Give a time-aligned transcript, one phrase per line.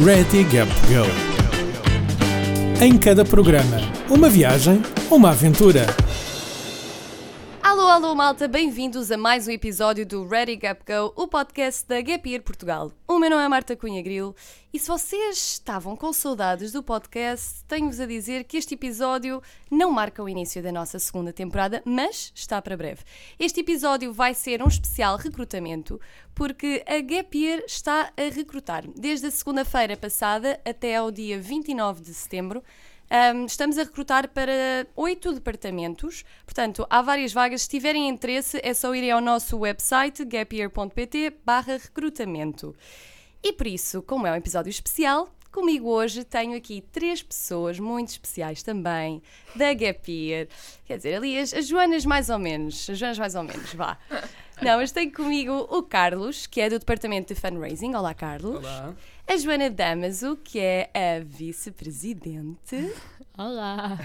[0.00, 1.06] Ready Gap Go.
[2.80, 5.86] Em cada programa, uma viagem, uma aventura.
[7.98, 12.30] Alô, malta, bem-vindos a mais um episódio do Ready Gap Go, o podcast da Gap
[12.30, 12.92] Year Portugal.
[13.08, 14.36] O meu nome é Marta Cunha Grilo
[14.72, 19.90] e se vocês estavam com saudades do podcast, tenho-vos a dizer que este episódio não
[19.90, 23.02] marca o início da nossa segunda temporada, mas está para breve.
[23.36, 26.00] Este episódio vai ser um especial recrutamento,
[26.36, 32.00] porque a Gap Year está a recrutar desde a segunda-feira passada até ao dia 29
[32.02, 32.62] de setembro.
[33.10, 37.62] Um, estamos a recrutar para oito departamentos, portanto, há várias vagas.
[37.62, 42.74] Se tiverem interesse, é só irem ao nosso website gapier.pt barra recrutamento.
[43.42, 48.10] E por isso, como é um episódio especial, comigo hoje tenho aqui três pessoas muito
[48.10, 49.22] especiais também
[49.56, 50.46] da Gap Year.
[50.84, 53.96] Quer dizer, ali as, as Joanas mais ou menos, as Joanas mais ou menos, vá.
[54.60, 57.94] Não, mas tenho comigo o Carlos, que é do Departamento de Fundraising.
[57.94, 58.56] Olá, Carlos.
[58.56, 58.94] Olá.
[59.30, 62.94] A Joana Damaso, que é a vice-presidente.
[63.36, 63.98] Olá!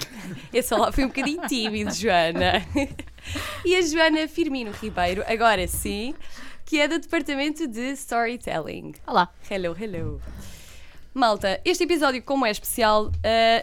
[0.54, 2.56] Esse olá foi um bocadinho tímido, Joana.
[3.64, 6.14] E a Joana Firmino Ribeiro, agora sim,
[6.66, 8.96] que é do Departamento de Storytelling.
[9.08, 9.34] Olá!
[9.50, 10.22] Hello, hello.
[11.14, 13.12] Malta, este episódio, como é especial, uh,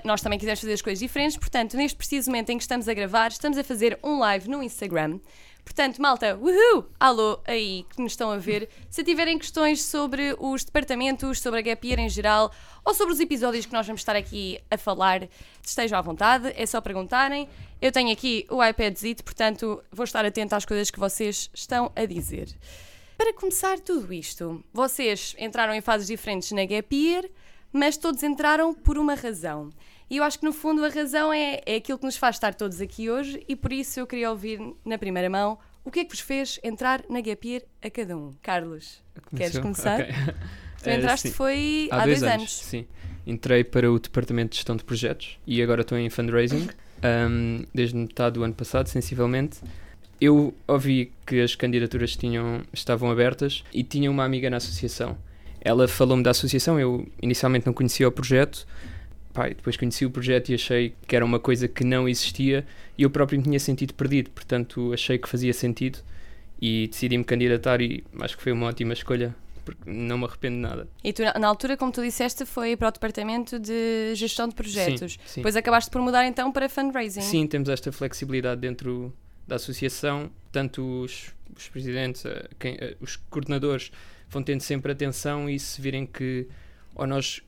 [0.02, 2.94] nós também quisemos fazer as coisas diferentes, portanto, neste preciso momento em que estamos a
[2.94, 5.20] gravar, estamos a fazer um live no Instagram.
[5.70, 6.84] Portanto, malta, uhul!
[6.98, 8.68] Alô aí que nos estão a ver.
[8.90, 12.50] Se tiverem questões sobre os departamentos, sobre a Gap Year em geral,
[12.84, 15.28] ou sobre os episódios que nós vamos estar aqui a falar,
[15.64, 17.48] estejam à vontade, é só perguntarem.
[17.80, 22.04] Eu tenho aqui o iPadzito, portanto, vou estar atento às coisas que vocês estão a
[22.04, 22.48] dizer.
[23.16, 27.30] Para começar tudo isto, vocês entraram em fases diferentes na Gap Year,
[27.72, 29.70] mas todos entraram por uma razão.
[30.10, 32.52] E eu acho que no fundo a razão é, é aquilo que nos faz estar
[32.52, 36.04] todos aqui hoje e por isso eu queria ouvir na primeira mão o que é
[36.04, 38.32] que vos fez entrar na Gap Year a cada um.
[38.42, 39.00] Carlos,
[39.36, 40.00] queres começar?
[40.00, 40.14] Ok.
[40.82, 41.34] Tu Eh, entraste sim.
[41.34, 42.58] foi há, Há dois, dois anos.
[42.58, 42.86] Sim.
[43.26, 46.70] Entrei para o Departamento de Gestão de Projetos e agora estou em fundraising,
[47.02, 49.58] ahm, desde metade do ano passado, sensivelmente.
[50.18, 55.18] Eu ouvi que as candidaturas tinham, estavam abertas e tinha uma amiga na associação.
[55.60, 58.66] Ela falou-me da associação, eu inicialmente não conhecia o projeto,
[59.48, 62.66] E depois conheci o projeto e achei que era uma coisa que não existia
[62.98, 65.98] e eu próprio me tinha sentido perdido, portanto achei que fazia sentido
[66.60, 70.62] e decidi-me candidatar e acho que foi uma ótima escolha, porque não me arrependo de
[70.62, 70.88] nada.
[71.02, 74.54] E tu, na- na altura, como tu disseste, foi para o Departamento de Gestão de
[74.54, 75.12] Projetos.
[75.12, 75.40] Sim, sim.
[75.40, 77.20] Depois acabaste por mudar então para fundraising.
[77.22, 79.12] Sim, temos esta flexibilidade dentro
[79.46, 83.90] da associação, tanto os, os presidentes, eh, quem- eh, os coordenadores
[84.28, 86.46] vão tendo sempre atenção e se virem que
[86.94, 87.40] ou nós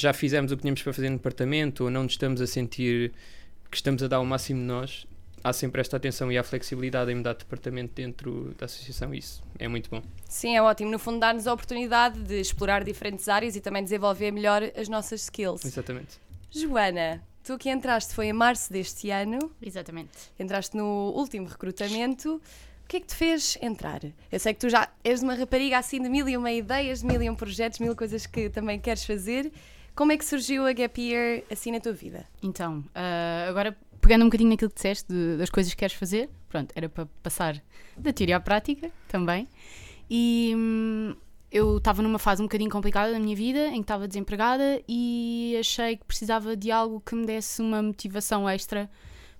[0.00, 3.12] já fizemos o que tínhamos para fazer no departamento ou não nos estamos a sentir
[3.70, 5.06] que estamos a dar o máximo de nós,
[5.42, 9.42] há sempre esta atenção e há flexibilidade em mudar de departamento dentro da associação isso
[9.58, 10.02] é muito bom.
[10.28, 10.90] Sim, é ótimo.
[10.90, 15.22] No fundo, dar-nos a oportunidade de explorar diferentes áreas e também desenvolver melhor as nossas
[15.22, 15.64] skills.
[15.64, 16.18] Exatamente.
[16.50, 20.10] Joana, tu que entraste foi em março deste ano, Exatamente.
[20.38, 22.40] entraste no último recrutamento.
[22.84, 24.00] O que é que te fez entrar?
[24.32, 27.06] Eu sei que tu já és uma rapariga assim de mil e uma ideias, de
[27.06, 29.52] mil e um projetos, mil coisas que também queres fazer.
[29.98, 32.24] Como é que surgiu a Gap Year assim na tua vida?
[32.40, 36.30] Então, ah, agora pegando um bocadinho naquilo que disseste de- das coisas que queres fazer,
[36.48, 37.60] pronto, era para passar
[37.96, 39.48] da teoria à prática também.
[40.08, 41.16] E hum,
[41.50, 45.56] eu estava numa fase um bocadinho complicada da minha vida, em que estava desempregada e
[45.58, 48.88] achei que precisava de algo que me desse uma motivação extra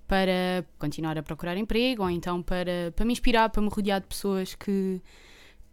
[0.09, 4.07] para continuar a procurar emprego ou então para, para me inspirar, para me rodear de
[4.07, 5.01] pessoas que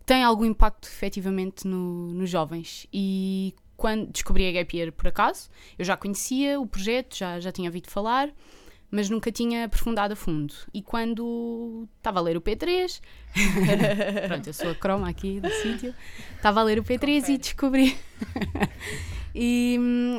[0.07, 2.87] têm algum impacto efetivamente no- nos jovens.
[2.93, 5.49] E quando descobri a Gap Year por acaso,
[5.79, 8.33] eu já conhecia o projeto, já, já tinha ouvido falar,
[8.91, 10.55] mas nunca tinha aprofundado a fundo.
[10.73, 13.01] E quando estava a ler o P3,
[14.29, 15.95] pronto, eu sou a croma aqui do sítio,
[16.35, 17.97] estava a ler o P3 e descobri.
[19.35, 19.79] e,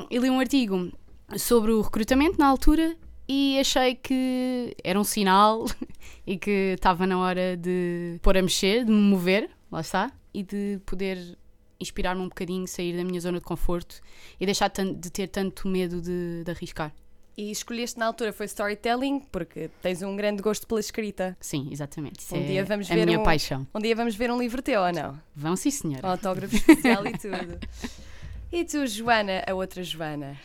[0.09, 0.91] e li um artigo
[1.37, 2.95] sobre o recrutamento na altura
[3.27, 5.65] e achei que era um sinal
[6.25, 10.43] e que estava na hora de pôr a mexer, de me mover, lá está, e
[10.43, 11.37] de poder
[11.79, 13.99] inspirar-me um bocadinho, sair da minha zona de conforto
[14.39, 16.93] e deixar de ter tanto medo de, de arriscar.
[17.37, 21.37] E escolheste na altura foi storytelling, porque tens um grande gosto pela escrita.
[21.39, 22.19] Sim, exatamente.
[22.19, 23.67] Isso Um é dia vamos a ver minha um- paixão.
[23.75, 25.19] Um dia vamos ver um livro teu ou não?
[25.35, 26.07] Vão sim, senhora.
[26.07, 27.59] Um autógrafo especial e tudo.
[28.49, 30.37] E tu, Joana, a outra Joana?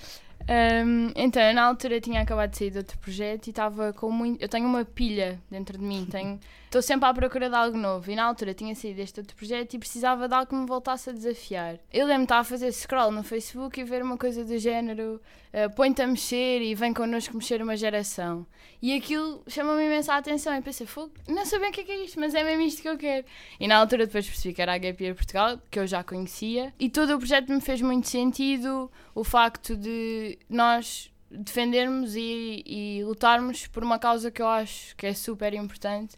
[0.48, 4.10] Um, então, eu, na altura tinha acabado de sair de outro projeto e estava com
[4.10, 4.42] muito.
[4.42, 8.10] Eu tenho uma pilha dentro de mim, tenho estou sempre à procura de algo novo.
[8.10, 11.10] E na altura tinha saído deste outro projeto e precisava de algo que me voltasse
[11.10, 11.76] a desafiar.
[11.92, 15.20] Eu lembro-me estar a fazer scroll no Facebook e ver uma coisa do género:
[15.52, 18.46] uh, põe-te a mexer e vem connosco mexer uma geração.
[18.80, 20.56] E aquilo chamou-me imensa atenção.
[20.56, 22.62] E pensei: fogo, não sei bem o que é, que é isto, mas é mesmo
[22.62, 23.26] isto que eu quero.
[23.60, 26.72] E na altura depois percebi que era a Gap Year Portugal, que eu já conhecia.
[26.78, 28.90] E todo o projeto me fez muito sentido.
[29.14, 35.06] O facto de nós defendermos e, e, lutarmos por uma causa que eu acho que
[35.06, 36.16] é super importante,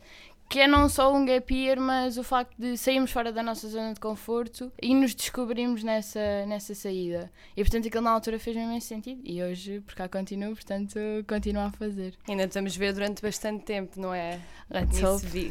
[0.54, 3.68] que é não só um gap year, mas o facto de sairmos fora da nossa
[3.68, 7.28] zona de conforto e nos descobrirmos nessa, nessa saída.
[7.56, 10.96] E portanto aquilo na altura fez mesmo esse sentido e hoje por cá continuo, portanto
[11.26, 12.14] continuo a fazer.
[12.28, 14.38] Ainda estamos a ver durante bastante tempo, não é?
[14.70, 15.50] Let's hope.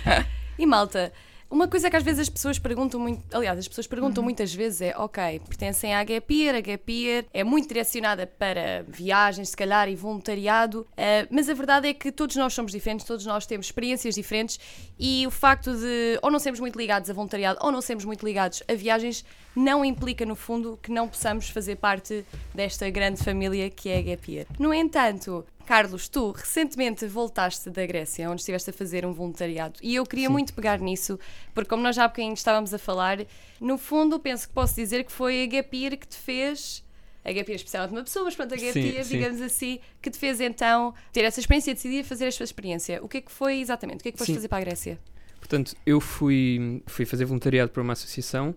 [0.58, 1.12] e malta,
[1.50, 4.26] uma coisa que às vezes as pessoas perguntam muito, aliás, as pessoas perguntam uhum.
[4.26, 8.84] muitas vezes é, ok, pertencem à Gap Year, a Gap Year é muito direcionada para
[8.86, 13.06] viagens, se calhar, e voluntariado, uh, mas a verdade é que todos nós somos diferentes,
[13.06, 14.60] todos nós temos experiências diferentes
[14.98, 18.24] e o facto de ou não sermos muito ligados a voluntariado ou não sermos muito
[18.24, 19.24] ligados a viagens
[19.56, 22.24] não implica, no fundo, que não possamos fazer parte
[22.54, 24.46] desta grande família que é a Gap Year.
[24.58, 29.96] No entanto, Carlos, tu recentemente voltaste da Grécia, onde estiveste a fazer um voluntariado, e
[29.96, 30.32] eu queria Sim.
[30.32, 31.20] muito pegar nisso,
[31.52, 33.18] porque como nós já há bocadinho estávamos a falar,
[33.60, 36.82] no fundo penso que posso dizer que foi a Gap Year que te fez
[37.22, 40.08] a Gap Year especial de uma pessoa, mas pronto, a Gap Year, digamos assim, que
[40.08, 43.04] te fez então ter essa experiência e decidir fazer esta experiência.
[43.04, 44.00] O que é que foi exatamente?
[44.00, 44.36] O que é que foste Sim.
[44.36, 44.98] fazer para a Grécia?
[45.38, 48.54] Portanto, eu fui, fui fazer voluntariado para uma associação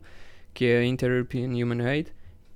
[0.54, 2.08] que é a Inter-European Human Aid,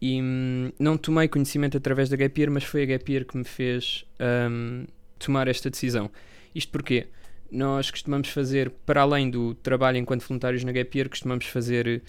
[0.05, 3.35] e hum, não tomei conhecimento através da Gap Year, mas foi a Gap Year que
[3.35, 4.05] me fez
[4.51, 4.85] um,
[5.17, 6.11] tomar esta decisão.
[6.53, 7.07] Isto porque
[7.51, 12.03] nós costumamos fazer, para além do trabalho enquanto voluntários na Gap Year, costumamos fazer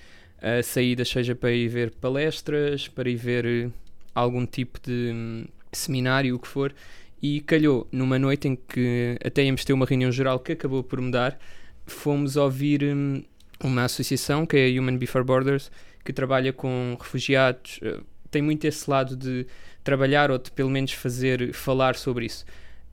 [0.62, 3.72] saídas, seja para ir ver palestras, para ir ver
[4.14, 6.74] algum tipo de um, seminário, o que for,
[7.22, 11.00] e calhou numa noite em que até íamos ter uma reunião geral que acabou por
[11.00, 11.38] mudar,
[11.86, 13.22] fomos ouvir um,
[13.64, 15.70] uma associação que é a Human Before Borders,
[16.06, 19.46] que trabalha com refugiados, uh, tem muito esse lado de
[19.82, 22.44] trabalhar ou de pelo menos fazer, falar sobre isso.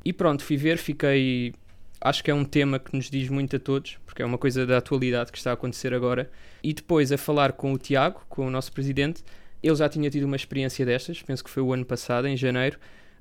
[0.04, 1.54] E pronto, fui ver, fiquei.
[2.02, 4.66] Acho que é um tema que nos diz muito a todos, porque é uma coisa
[4.66, 6.30] da atualidade que está a acontecer agora.
[6.62, 9.24] E depois a falar com o Tiago, com o nosso presidente,
[9.62, 12.78] ele já tinha tido uma experiência destas, penso que foi o ano passado, em janeiro,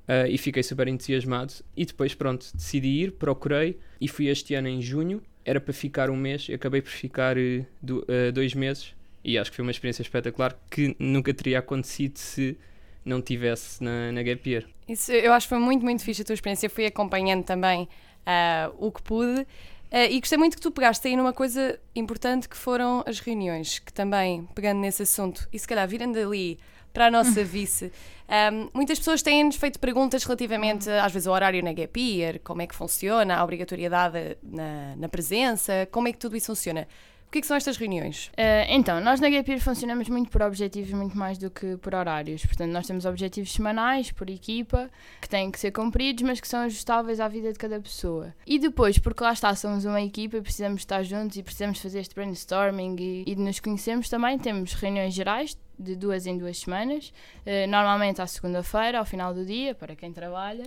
[0.09, 1.53] uh, e fiquei super entusiasmado.
[1.77, 6.11] E depois, pronto, decidi ir, procurei e fui este ano em junho era para ficar
[6.11, 8.95] um mês acabei por ficar uh, dois meses
[9.25, 12.59] e acho que foi uma experiência espetacular que nunca teria acontecido se
[13.05, 14.65] não tivesse na, na Gap Year.
[14.89, 16.69] Isso, eu acho que foi muito, muito fixe a tua experiência.
[16.69, 17.89] Fui acompanhando também
[18.27, 19.41] uh, o que pude.
[19.41, 23.79] Uh, e gostei muito que tu pegaste aí numa coisa importante que foram as reuniões,
[23.79, 26.59] que também, pegando nesse assunto, e se calhar virando ali
[26.93, 27.93] para a nossa vice.
[28.29, 32.63] Um, muitas pessoas têm-nos feito perguntas relativamente, às vezes, ao horário na Gap Year, como
[32.63, 36.89] é que funciona, a obrigatoriedade na, na presença, como é que tudo isso funciona.
[37.33, 38.27] O que, é que são estas reuniões?
[38.27, 41.95] Uh, então, nós na Gap Year funcionamos muito por objetivos, muito mais do que por
[41.95, 42.45] horários.
[42.45, 46.61] Portanto, nós temos objetivos semanais, por equipa, que têm que ser cumpridos, mas que são
[46.61, 48.35] ajustáveis à vida de cada pessoa.
[48.47, 52.01] E depois, porque lá está, somos uma equipa e precisamos estar juntos e precisamos fazer
[52.01, 57.13] este brainstorming e, e nos conhecermos também, temos reuniões gerais, de duas em duas semanas,
[57.47, 60.65] uh, normalmente à segunda-feira, ao final do dia, para quem trabalha,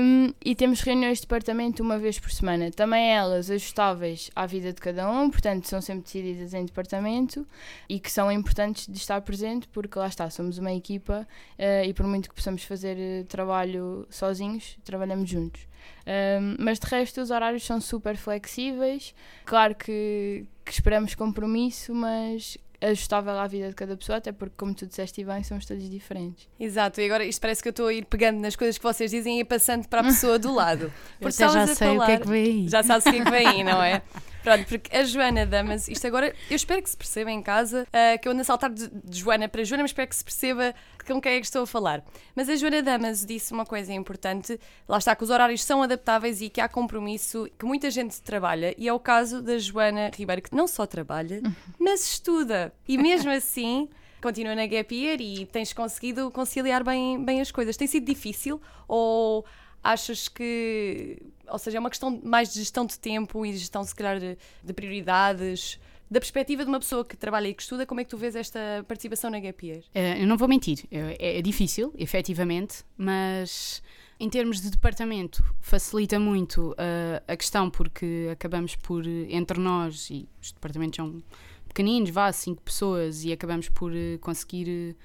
[0.00, 4.72] um, e temos reuniões de departamento uma vez por semana, também elas ajustáveis à vida
[4.72, 7.46] de cada um, portanto são sempre decididas em departamento
[7.88, 11.26] e que são importantes de estar presente porque lá está, somos uma equipa
[11.58, 15.66] uh, e por muito que possamos fazer uh, trabalho sozinhos, trabalhamos juntos.
[16.06, 19.14] Um, mas de resto os horários são super flexíveis,
[19.44, 24.74] claro que, que esperamos compromisso, mas ajustável à vida de cada pessoa, até porque, como
[24.74, 26.48] tu disseste bem, somos todos diferentes.
[26.58, 29.10] Exato, e agora isto parece que eu estou a ir pegando nas coisas que vocês
[29.10, 30.92] dizem e passando para a pessoa do lado.
[31.18, 32.68] Porque eu já sei falar, o que é que vem aí.
[32.68, 34.02] Já sabes o que é que vem aí, não é?
[34.42, 38.18] Pronto, porque a Joana Damas, isto agora, eu espero que se perceba em casa, uh,
[38.20, 40.74] que eu ando a saltar de, de, Joana para Joana, mas espero que se perceba
[41.06, 42.04] com quem é que estou a falar.
[42.34, 46.40] Mas a Joana Damas disse uma coisa importante, lá está, que os horários são adaptáveis
[46.40, 50.42] e que há compromisso, que muita gente trabalha, e é o caso da Joana Ribeiro,
[50.42, 51.42] que não só trabalha,
[51.78, 52.72] mas estuda.
[52.86, 53.88] E mesmo assim
[54.20, 57.76] continua na gap year e tens conseguido conciliar bem, bem as coisas.
[57.76, 59.44] Tem sido difícil ou
[59.82, 61.18] achas que,
[61.50, 64.36] ou seja, é uma questão mais de gestão de tempo e gestão, se calhar, de,
[64.62, 65.78] de prioridades?
[66.10, 68.34] Da perspectiva de uma pessoa que trabalha e que estuda, como é que tu vês
[68.34, 69.82] esta participação na Gap Year?
[69.94, 73.82] É, eu não vou mentir, é, é difícil, efetivamente, mas
[74.18, 80.26] em termos de departamento facilita muito uh, a questão porque acabamos por, entre nós, e
[80.42, 81.22] os departamentos são
[81.68, 84.96] pequeninos, vá, cinco pessoas, e acabamos por uh, conseguir uh,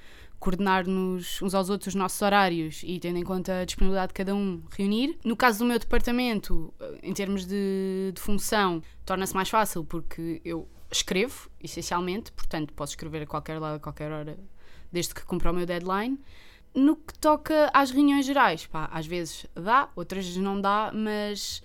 [0.44, 4.36] coordenar-nos uns aos outros os nossos horários e, tendo em conta a disponibilidade de cada
[4.36, 5.18] um, reunir.
[5.24, 10.42] No caso do meu departamento, eh, em termos de, de função, torna-se mais fácil porque
[10.44, 14.38] eu escrevo, essencialmente, portanto, posso escrever a qualquer lado, a qualquer hora,
[14.92, 16.20] desde que cumpra o meu deadline.
[16.76, 21.64] No que toca às reuniões gerais, pá, às vezes dá, outras não dá, mas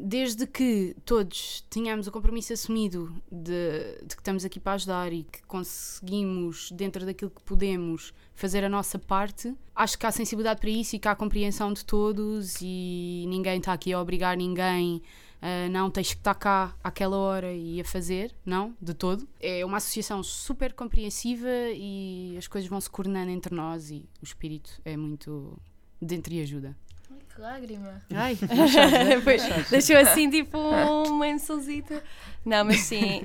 [0.00, 5.24] desde que todos tenhamos o compromisso assumido de, de, que estamos aqui para ajudar e
[5.24, 10.70] que conseguimos, dentro daquilo que podemos, fazer a nossa parte, acho que há sensibilidade para
[10.70, 15.02] isso e que há compreensão de todos e ninguém está aqui a obrigar ninguém.
[15.40, 19.26] Uh, não tens que estar cá àquela hora e a fazer, não, de todo.
[19.40, 24.24] É uma associação super compreensiva e as coisas vão se coordenando entre nós e o
[24.24, 25.58] espírito é muito
[26.00, 26.76] dentro e ajuda.
[27.34, 28.02] Que lágrima.
[28.14, 28.36] Ai,
[29.70, 32.02] deixou assim tipo uma emoçãozita.
[32.44, 33.22] Não, mas sim.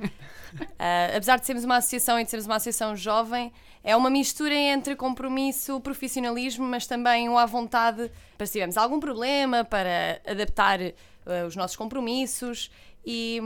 [0.53, 3.51] Uh, apesar de sermos uma associação e de sermos uma associação jovem,
[3.83, 8.99] é uma mistura entre compromisso, profissionalismo, mas também o à vontade para se tivermos algum
[8.99, 12.71] problema, para adaptar uh, os nossos compromissos
[13.05, 13.39] e,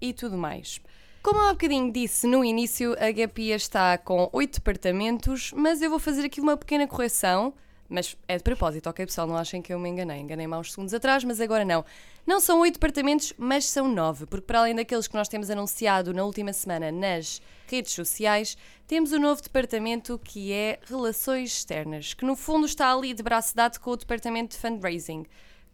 [0.00, 0.80] e tudo mais.
[1.26, 5.98] Como há bocadinho disse no início, a Gapia está com oito departamentos, mas eu vou
[5.98, 7.52] fazer aqui uma pequena correção.
[7.88, 9.26] Mas é de propósito, ok pessoal?
[9.26, 10.20] Não achem que eu me enganei.
[10.20, 11.84] Enganei-me há uns segundos atrás, mas agora não.
[12.26, 16.12] Não são oito departamentos, mas são nove, porque para além daqueles que nós temos anunciado
[16.12, 22.14] na última semana nas redes sociais, temos o um novo departamento que é Relações Externas,
[22.14, 25.24] que no fundo está ali de braço dado com o departamento de fundraising.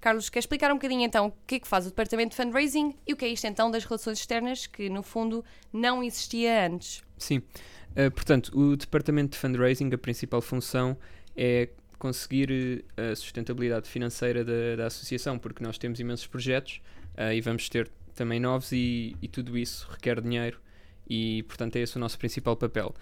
[0.02, 2.95] Carlos, quer explicar um bocadinho então o que é que faz o departamento de fundraising
[3.07, 7.02] e o que é isto então das relações externas, que no fundo não existia antes?
[7.16, 10.99] Sim, uh, portanto, o departamento de fundraising, a principal função
[11.37, 11.69] é
[12.02, 16.82] conseguir eh, a sustentabilidade financeira da, da associação, porque nós temos imensos projetos
[17.16, 20.61] uh, e vamos ter também novos e, e, tudo isso requer dinheiro
[21.09, 22.92] e, portanto, é esse o nosso principal papel.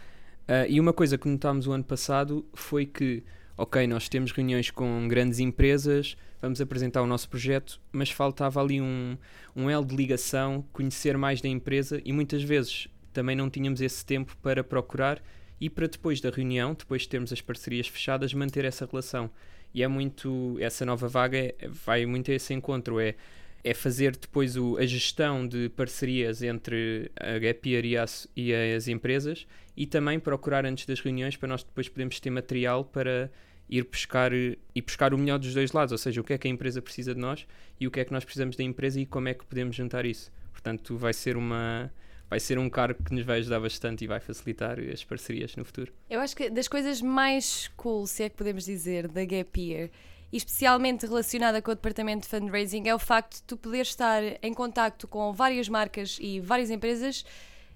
[0.42, 3.24] Uh, e uma coisa que notámos o ano passado foi que,
[3.56, 8.82] ok, nós temos reuniões com grandes empresas, vamos apresentar o nosso projeto, mas faltava ali
[8.82, 9.16] um,
[9.56, 14.04] um elo de ligação, conhecer mais da empresa e muitas vezes também não tínhamos esse
[14.04, 15.22] tempo para procurar
[15.60, 19.30] e para depois da reunião, depois de termos as parcerias fechadas, manter essa relação.
[19.74, 20.56] E é muito.
[20.60, 22.98] Essa nova vaga é, vai muito a esse encontro.
[22.98, 23.14] É,
[23.62, 27.94] é fazer depois o, a gestão de parcerias entre a Gapier e,
[28.34, 32.84] e as empresas e também procurar antes das reuniões para nós depois podermos ter material
[32.84, 33.30] para
[33.68, 36.48] ir buscar e buscar o melhor dos dois lados, ou seja, o que é que
[36.48, 37.46] a empresa precisa de nós
[37.78, 40.04] e o que é que nós precisamos da empresa e como é que podemos juntar
[40.04, 40.32] isso.
[40.52, 41.92] Portanto, vai ser uma
[42.30, 45.64] vai ser um cargo que nos vai ajudar bastante e vai facilitar as parcerias no
[45.64, 45.92] futuro.
[46.08, 49.90] Eu acho que das coisas mais cool, se é que podemos dizer, da Gap Year,
[50.32, 54.54] especialmente relacionada com o departamento de fundraising, é o facto de tu poder estar em
[54.54, 57.24] contacto com várias marcas e várias empresas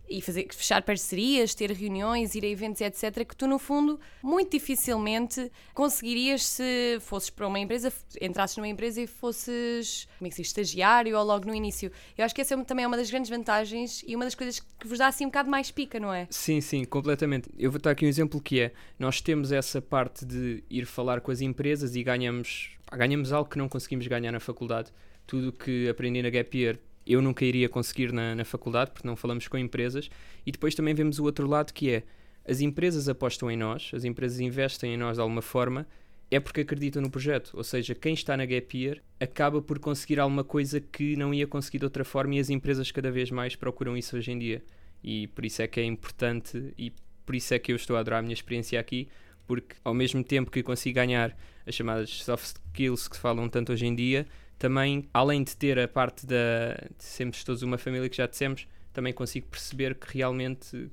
[0.09, 4.53] e fazer, fechar parcerias, ter reuniões, ir a eventos, etc., que tu, no fundo, muito
[4.53, 10.37] dificilmente conseguirias se fosses para uma empresa, entrasses numa empresa e fosses, como é que
[10.37, 11.91] se diz, estagiário ou logo no início.
[12.17, 14.61] Eu acho que essa é também é uma das grandes vantagens e uma das coisas
[14.61, 16.27] que vos dá assim um bocado mais pica, não é?
[16.31, 17.49] Sim, sim, completamente.
[17.59, 21.21] Eu vou dar aqui um exemplo que é, nós temos essa parte de ir falar
[21.21, 24.93] com as empresas e ganhamos, ganhamos algo que não conseguimos ganhar na faculdade.
[25.27, 29.17] Tudo que aprendi na Gap Year eu nunca iria conseguir na, na faculdade, porque não
[29.17, 30.11] falamos com empresas.
[30.47, 32.03] E depois também vemos o outro lado que é
[32.47, 35.87] as empresas apostam em nós, as empresas investem em nós de alguma forma,
[36.31, 37.53] é porque acreditam no projeto.
[37.55, 41.47] Ou seja, quem está na Gap Year acaba por conseguir alguma coisa que não ia
[41.47, 44.63] conseguir de outra forma e as empresas cada vez mais procuram isso hoje em dia.
[45.03, 46.93] E por isso é que é importante e
[47.25, 49.09] por isso é que eu estou a adorar a minha experiência aqui,
[49.47, 53.73] porque ao mesmo tempo que consigo ganhar as chamadas soft skills que se falam tanto
[53.73, 54.27] hoje em dia,
[54.59, 58.67] também, além de ter a parte da de sermos todos uma família que já dissemos,
[58.93, 60.91] também consigo perceber que realmente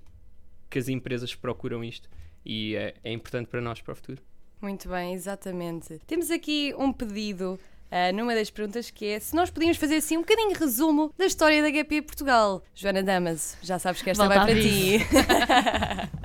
[0.69, 2.09] que as empresas procuram isto
[2.45, 4.21] e é, é importante para nós para o futuro.
[4.61, 5.99] Muito bem, exatamente.
[6.05, 7.59] Temos aqui um pedido
[7.91, 11.13] uh, numa das perguntas que é se nós podíamos fazer assim um bocadinho de resumo
[11.17, 12.63] da história da HP Portugal.
[12.73, 14.99] Joana Damas, já sabes que esta Volta vai para ti.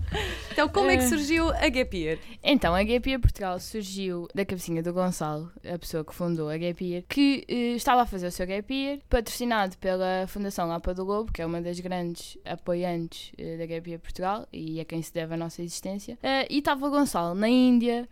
[0.50, 1.08] então, como é que eh.
[1.08, 2.18] surgiu a Gap Year?
[2.42, 6.56] Então, a Gap Year Portugal surgiu da cabecinha do Gonçalo, a pessoa que fundou a
[6.56, 10.94] Gap Year, que uh, estava a fazer o seu Gap Year, patrocinado pela Fundação Lapa
[10.94, 14.84] do Globo, que é uma das grandes apoiantes uh, da Gap Year Portugal e a
[14.84, 16.14] quem se deve a nossa existência.
[16.14, 18.08] Uh, e estava o Gonçalo na Índia,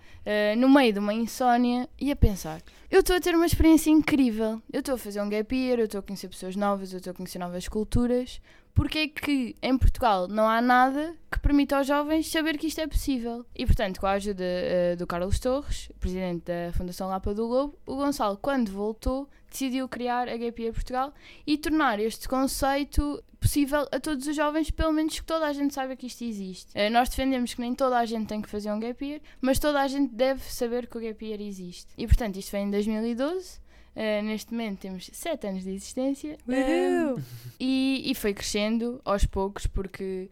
[0.56, 2.60] no meio de uma insónia, e a pensar:
[2.94, 4.62] eu estou a ter uma experiência incrível.
[4.72, 7.10] Eu estou a fazer um gap year, eu estou a conhecer pessoas novas, eu estou
[7.10, 8.40] a conhecer novas culturas.
[8.74, 12.80] Porque é que em Portugal não há nada que permite aos jovens saber que isto
[12.80, 13.46] é possível.
[13.54, 17.78] E, portanto, com a ajuda uh, do Carlos Torres, presidente da Fundação Lapa do Globo,
[17.86, 21.14] o Gonçalo, quando voltou, decidiu criar a Year Portugal
[21.46, 25.72] e tornar este conceito possível a todos os jovens, pelo menos que toda a gente
[25.72, 26.72] saiba que isto existe.
[26.72, 29.60] Uh, nós defendemos que nem toda a gente tem que fazer um Gap Year, mas
[29.60, 31.92] toda a gente deve saber que o Gap Year existe.
[31.96, 33.62] E, portanto, isto foi em 2012.
[33.94, 37.22] Uh, neste momento temos 7 anos de existência uh,
[37.60, 40.28] e, e foi crescendo aos poucos porque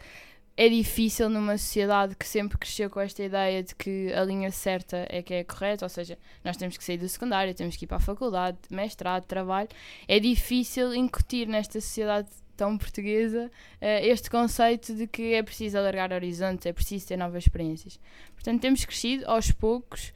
[0.57, 5.07] é difícil numa sociedade que sempre cresceu com esta ideia de que a linha certa
[5.09, 7.89] é que é correta, ou seja, nós temos que sair do secundário, temos que ir
[7.89, 9.69] para a faculdade, mestrado, trabalho.
[10.07, 16.13] É difícil incutir nesta sociedade tão portuguesa uh, este conceito de que é preciso alargar
[16.13, 17.99] horizontes, é preciso ter novas experiências.
[18.35, 20.13] Portanto, temos crescido aos poucos,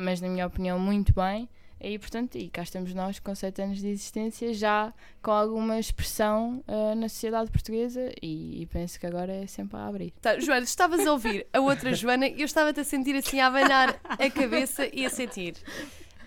[0.00, 1.48] mas na minha opinião, muito bem.
[1.88, 6.64] E, portanto, e cá estamos nós com 7 anos de existência, já com alguma expressão
[6.66, 10.10] uh, na sociedade portuguesa e, e, penso que agora é sempre a abrir.
[10.20, 13.46] Tá, Joana, estavas a ouvir a outra Joana e eu estava-te a sentir assim a
[13.46, 15.54] abanar a cabeça e a sentir.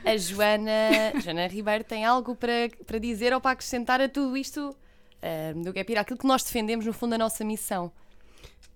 [0.05, 0.71] A Joana,
[1.21, 5.73] Joana Ribeiro tem algo para, para dizer ou para acrescentar a tudo isto uh, do
[5.73, 7.91] Gap Year, aquilo que nós defendemos, no fundo, a nossa missão.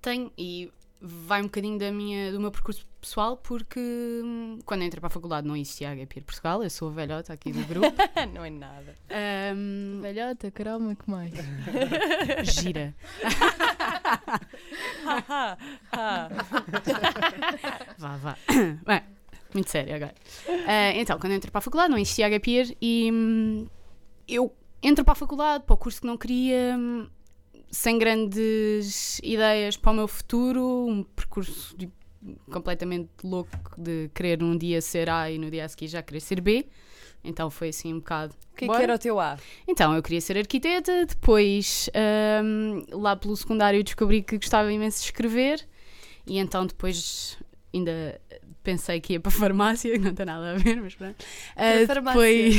[0.02, 0.70] Tenho, e
[1.06, 5.10] vai um bocadinho da minha, do meu percurso pessoal, porque hum, quando entrei para a
[5.10, 7.92] faculdade não existia a Gap Portugal, eu sou a velhota aqui do grupo.
[8.34, 8.96] não é nada.
[9.54, 11.34] Um, velhota, caramba, que mais?
[12.44, 12.96] Gira.
[17.98, 18.38] vá, vá.
[18.88, 19.02] Bem,
[19.54, 20.16] muito sério agora.
[20.48, 23.68] Uh, então, quando entrei para a faculdade não existia a Gap e hum,
[24.26, 27.10] eu entro para a faculdade, para o curso que não queria, hum,
[27.74, 31.90] sem grandes ideias para o meu futuro, um percurso de,
[32.52, 36.20] completamente louco de querer um dia ser A e no dia a seguir já querer
[36.20, 36.68] ser B.
[37.24, 38.36] Então foi assim um bocado.
[38.52, 39.40] O que, é que era o teu A?
[39.68, 41.90] Então, eu queria ser arquiteta, depois
[42.44, 45.66] um, lá pelo secundário descobri que gostava imenso de escrever
[46.28, 47.40] e então depois
[47.74, 48.22] ainda
[48.62, 51.26] pensei que ia para a farmácia, que não tem nada a ver, mas pronto.
[51.56, 52.56] Uh, depois,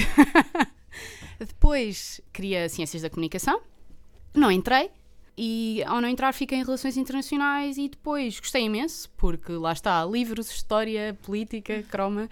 [1.39, 3.61] depois queria ciências da comunicação,
[4.35, 4.91] não entrei,
[5.37, 10.05] e ao não entrar fiquei em relações internacionais e depois gostei imenso, porque lá está,
[10.05, 12.29] livros, história, política, croma.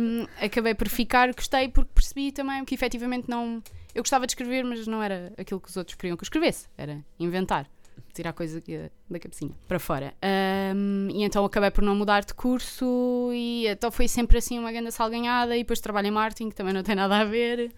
[0.00, 3.62] Um, acabei por ficar, gostei porque percebi também que efetivamente não.
[3.94, 6.68] Eu gostava de escrever, mas não era aquilo que os outros queriam que eu escrevesse,
[6.76, 7.68] era inventar.
[8.12, 8.60] Tirar coisa
[9.08, 10.14] da cabecinha para fora.
[10.74, 14.72] Um, e então acabei por não mudar de curso, e então foi sempre assim uma
[14.72, 15.56] grande salganhada.
[15.56, 17.72] E depois trabalho em marketing, que também não tem nada a ver.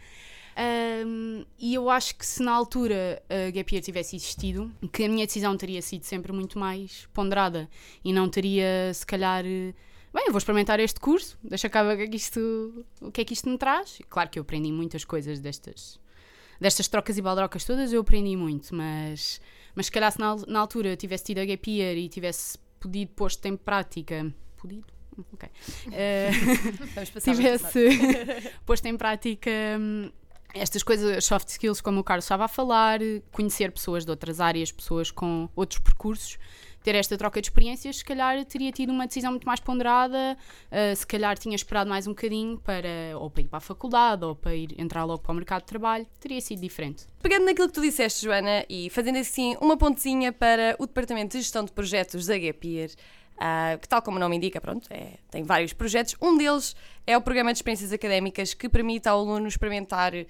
[0.55, 5.09] Um, e eu acho que se na altura a Gap Year tivesse existido, que a
[5.09, 7.69] minha decisão teria sido sempre muito mais ponderada
[8.05, 11.97] e não teria, se calhar, bem, eu vou experimentar este curso, deixa cá ver o
[11.97, 14.01] que é que isto, o que é que isto me traz.
[14.09, 15.99] Claro que eu aprendi muitas coisas destas,
[16.61, 19.41] destas trocas e baldrocas todas, eu aprendi muito, mas,
[19.75, 23.11] mas se calhar se na, na altura tivesse tido a Gap Year e tivesse podido
[23.11, 24.87] posto em prática, podido?
[25.33, 25.49] Ok.
[25.93, 27.79] Uh, tivesse
[28.65, 30.11] posto em prática hum,
[30.55, 34.71] estas coisas, soft skills, como o Carlos estava a falar, conhecer pessoas de outras áreas,
[34.71, 36.39] pessoas com outros percursos,
[36.83, 40.37] ter esta troca de experiências, se calhar teria tido uma decisão muito mais ponderada,
[40.71, 44.25] uh, se calhar tinha esperado mais um bocadinho para ou para ir para a faculdade
[44.25, 47.07] ou para ir entrar logo para o mercado de trabalho, teria sido diferente.
[47.23, 51.43] Pegando naquilo que tu disseste, Joana, e fazendo assim uma pontezinha para o Departamento de
[51.43, 52.91] Gestão de Projetos da Gapier,
[53.33, 56.15] Uh, que, tal como o nome indica, pronto, é, tem vários projetos.
[56.23, 60.27] Um deles é o Programa de Experiências Académicas, que permite ao aluno experimentar uh,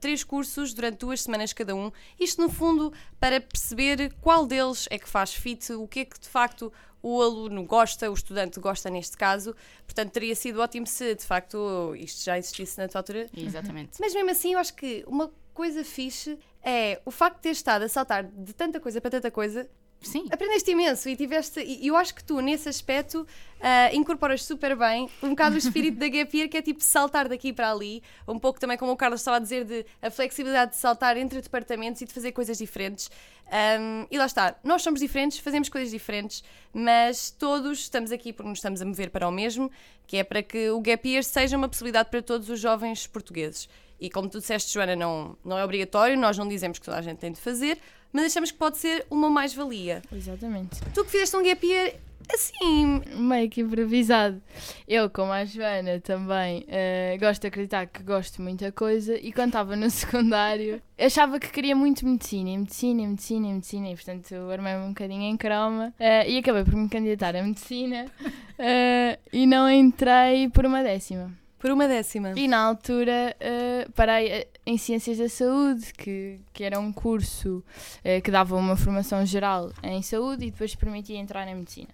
[0.00, 1.92] três cursos durante duas semanas cada um.
[2.18, 6.18] Isto, no fundo, para perceber qual deles é que faz fit, o que é que
[6.18, 6.72] de facto
[7.02, 9.54] o aluno gosta, o estudante gosta neste caso.
[9.86, 13.26] Portanto, teria sido ótimo se de facto isto já existisse na tua altura.
[13.36, 13.98] Exatamente.
[14.00, 17.82] Mas mesmo assim, eu acho que uma coisa fixe é o facto de ter estado
[17.82, 19.68] a saltar de tanta coisa para tanta coisa
[20.02, 20.26] Sim.
[20.30, 21.60] Aprendeste imenso e tiveste.
[21.60, 25.98] E eu acho que tu, nesse aspecto, uh, incorporas super bem um bocado o espírito
[25.98, 28.96] da Gap Year, que é tipo saltar daqui para ali, um pouco também como o
[28.96, 32.58] Carlos estava a dizer, de a flexibilidade de saltar entre departamentos e de fazer coisas
[32.58, 33.10] diferentes.
[33.46, 38.48] Um, e lá está, nós somos diferentes, fazemos coisas diferentes, mas todos estamos aqui porque
[38.48, 39.70] nos estamos a mover para o mesmo,
[40.06, 43.68] que é para que o Gap Year seja uma possibilidade para todos os jovens portugueses.
[44.00, 47.02] E como tu disseste, Joana, não, não é obrigatório, nós não dizemos que toda a
[47.02, 47.78] gente tem de fazer,
[48.12, 50.02] mas achamos que pode ser uma mais-valia.
[50.12, 50.80] Exatamente.
[50.94, 51.94] Tu que fizeste um gap year
[52.34, 53.02] assim.
[53.16, 54.40] Meio que improvisado.
[54.86, 59.32] Eu, como a Joana, também uh, gosto de acreditar que gosto de muita coisa e
[59.32, 63.90] quando estava no secundário achava que queria muito medicina, e medicina, e medicina, e medicina,
[63.90, 68.06] e portanto armei-me um bocadinho em croma uh, e acabei por me candidatar a medicina
[68.06, 71.39] uh, e não entrei por uma décima.
[71.60, 72.32] Por uma décima.
[72.36, 77.62] E na altura uh, parei em Ciências da Saúde, que, que era um curso
[77.98, 81.88] uh, que dava uma formação geral em saúde e depois permitia entrar em medicina.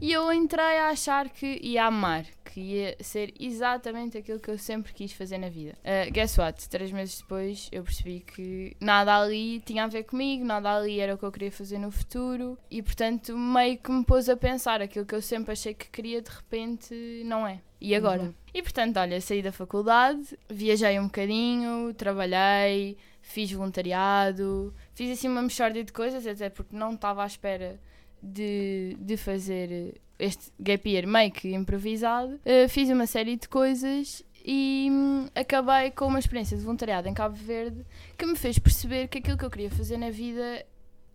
[0.00, 4.58] E eu entrei a achar que ia amar, que ia ser exatamente aquilo que eu
[4.58, 5.74] sempre quis fazer na vida.
[5.80, 6.68] Uh, guess what?
[6.68, 11.14] Três meses depois eu percebi que nada ali tinha a ver comigo, nada ali era
[11.14, 14.82] o que eu queria fazer no futuro e, portanto, meio que me pôs a pensar
[14.82, 17.60] aquilo que eu sempre achei que queria, de repente não é.
[17.80, 18.22] E agora?
[18.22, 18.34] Uhum.
[18.54, 25.42] E portanto, olha, saí da faculdade, viajei um bocadinho, trabalhei, fiz voluntariado, fiz assim uma
[25.42, 27.78] mexórdia de coisas, até porque não estava à espera
[28.22, 32.34] de, de fazer este gap year meio que improvisado.
[32.36, 37.14] Uh, fiz uma série de coisas e hum, acabei com uma experiência de voluntariado em
[37.14, 37.84] Cabo Verde
[38.16, 40.64] que me fez perceber que aquilo que eu queria fazer na vida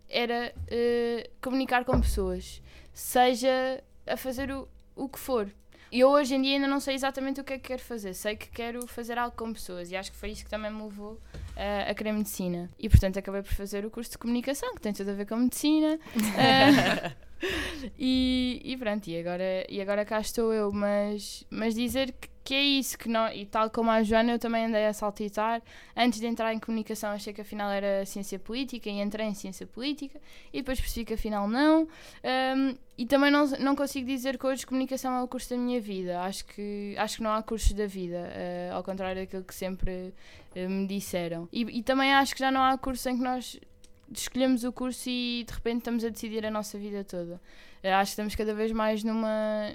[0.08, 5.50] era uh, comunicar com pessoas, seja a fazer o, o que for.
[5.92, 8.14] E eu hoje em dia ainda não sei exatamente o que é que quero fazer.
[8.14, 10.82] Sei que quero fazer algo com pessoas e acho que foi isso que também me
[10.82, 12.70] levou uh, a querer medicina.
[12.78, 15.36] E portanto acabei por fazer o curso de comunicação, que tem tudo a ver com
[15.36, 15.98] medicina.
[16.16, 17.32] Uh,
[17.98, 20.72] e, e pronto, e agora, e agora cá estou eu.
[20.72, 24.38] Mas, mas dizer que que é isso que não, e tal como a Joana eu
[24.38, 25.62] também andei a saltitar.
[25.96, 29.66] Antes de entrar em comunicação achei que afinal era ciência política e entrei em ciência
[29.66, 30.20] política
[30.52, 31.82] e depois percebi que afinal não.
[32.24, 35.80] Um, e também não, não consigo dizer que hoje comunicação é o curso da minha
[35.80, 36.20] vida.
[36.20, 38.28] Acho que, acho que não há cursos da vida
[38.70, 40.12] uh, ao contrário daquilo que sempre
[40.56, 41.48] uh, me disseram.
[41.52, 43.58] E, e também acho que já não há curso em que nós
[44.12, 47.40] escolhemos o curso e de repente estamos a decidir a nossa vida toda.
[47.84, 49.72] Uh, acho que estamos cada vez mais numa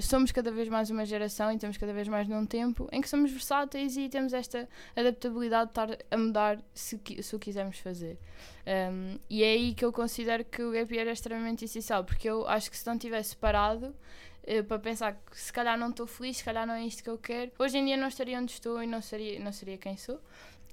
[0.00, 3.08] somos cada vez mais uma geração e temos cada vez mais num tempo em que
[3.08, 8.18] somos versáteis e temos esta adaptabilidade de estar a mudar se, se o quisermos fazer.
[8.66, 12.28] Um, e é aí que eu considero que o gap year é extremamente essencial, porque
[12.28, 16.06] eu acho que se não tivesse parado uh, para pensar que se calhar não estou
[16.06, 18.52] feliz, se calhar não é isto que eu quero, hoje em dia não estaria onde
[18.52, 20.20] estou e não seria, não seria quem sou.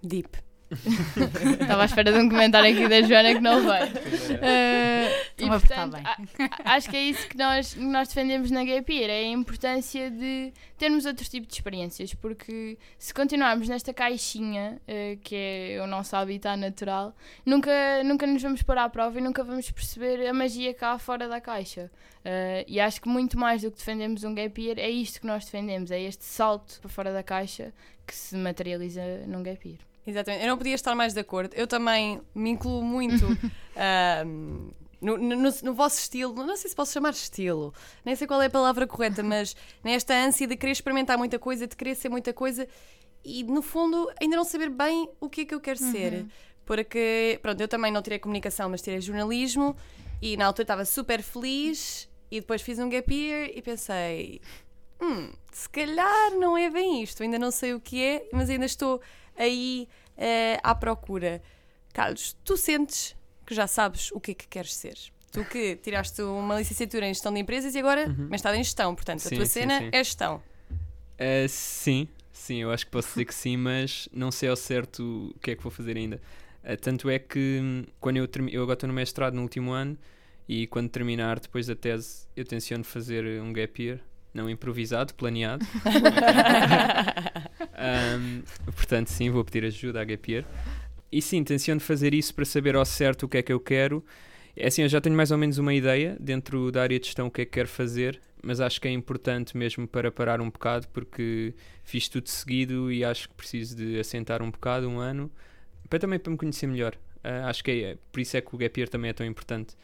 [0.04, 0.47] Deep.
[0.70, 3.88] Estava à espera de um comentário aqui da Joana que não veio.
[3.88, 9.10] Uh, e portanto, a, acho que é isso que nós, nós defendemos na Gap Year,
[9.10, 15.18] é a importância de termos outro tipo de experiências, porque se continuarmos nesta caixinha, uh,
[15.24, 17.72] que é o nosso habitat natural, nunca,
[18.04, 21.40] nunca nos vamos pôr à prova e nunca vamos perceber a magia cá fora da
[21.40, 21.90] caixa.
[22.26, 25.28] Uh, e acho que muito mais do que defendemos um Gap Year, é isto que
[25.28, 27.74] nós defendemos, é este salto para fora da caixa
[28.06, 29.87] que se materializa num Gap Year.
[30.08, 31.54] Exatamente, eu não podia estar mais de acordo.
[31.54, 33.26] Eu também me incluo muito
[35.02, 37.74] no, no, no, vosso estilo, não sei se posso chamar estilo,
[38.06, 41.68] nem sei qual é a palavra correta, mas nesta ânsia de querer experimentar muita coisa,
[41.68, 42.66] de querer ser muita coisa
[43.24, 45.92] e no fundo ainda não saber bem o que é que eu quero uhum.
[45.92, 46.26] ser.
[46.66, 49.76] Porque, pronto, eu também não tirei comunicação, mas tirei jornalismo
[50.22, 54.42] e na altura estava super feliz e depois fiz um gap year e pensei,
[55.02, 58.66] hum, se calhar não é bem isto, ainda não sei o que é, mas ainda
[58.66, 59.02] estou
[59.38, 61.42] aí uh, à procura.
[61.94, 64.96] Carlos, tu sentes que já sabes o que é que queres ser?
[65.32, 68.28] Tu que tiraste uma licenciatura em gestão de empresas e agora uhum.
[68.30, 69.90] mestrado em gestão, portanto sim, a tua sim, cena sim.
[69.92, 70.42] é gestão.
[71.20, 75.34] Uh, sim, sim, eu acho que posso dizer que sim, mas não sei ao certo
[75.36, 76.22] o que é que vou fazer ainda.
[76.64, 79.98] Uh, tanto é que hum, quando eu, eu agora estou no mestrado no último ano
[80.48, 84.00] e quando terminar depois da tese eu tenciono fazer um gap year
[84.38, 85.66] não improvisado, planeado.
[88.18, 90.46] um, portanto, sim, vou pedir ajuda à Gapier.
[91.12, 94.06] E sim, tenciono fazer isso para saber ao certo o que é que eu quero.
[94.56, 97.28] É assim, eu já tenho mais ou menos uma ideia dentro da área de gestão
[97.28, 100.50] o que é que quero fazer, mas acho que é importante mesmo para parar um
[100.50, 105.32] bocado, porque fiz tudo seguido e acho que preciso de assentar um bocado, um ano,
[105.90, 106.96] para também para me conhecer melhor.
[107.18, 109.76] Uh, acho que é, por isso é que o Gap Year também é tão importante.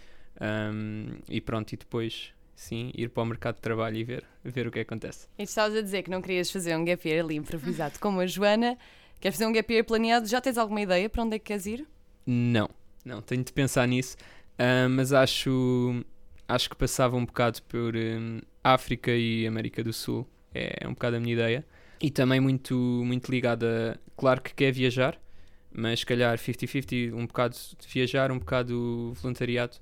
[0.41, 4.67] Um, e pronto, e depois sim, ir para o mercado de trabalho e ver, ver
[4.67, 5.27] o que acontece.
[5.37, 8.27] E estavas a dizer que não querias fazer um gap year ali improvisado como a
[8.27, 8.77] Joana.
[9.19, 10.27] Queres fazer um gap year planeado?
[10.27, 11.87] Já tens alguma ideia para onde é que queres ir?
[12.25, 12.69] Não,
[13.03, 14.15] não, tenho de pensar nisso,
[14.59, 16.03] uh, mas acho,
[16.47, 20.93] acho que passava um bocado por um, África e América do Sul, é, é um
[20.93, 21.65] bocado a minha ideia.
[22.01, 25.19] E também muito, muito ligada, claro que quer viajar,
[25.71, 29.77] mas se calhar 50-50, um bocado de viajar, um bocado voluntariado.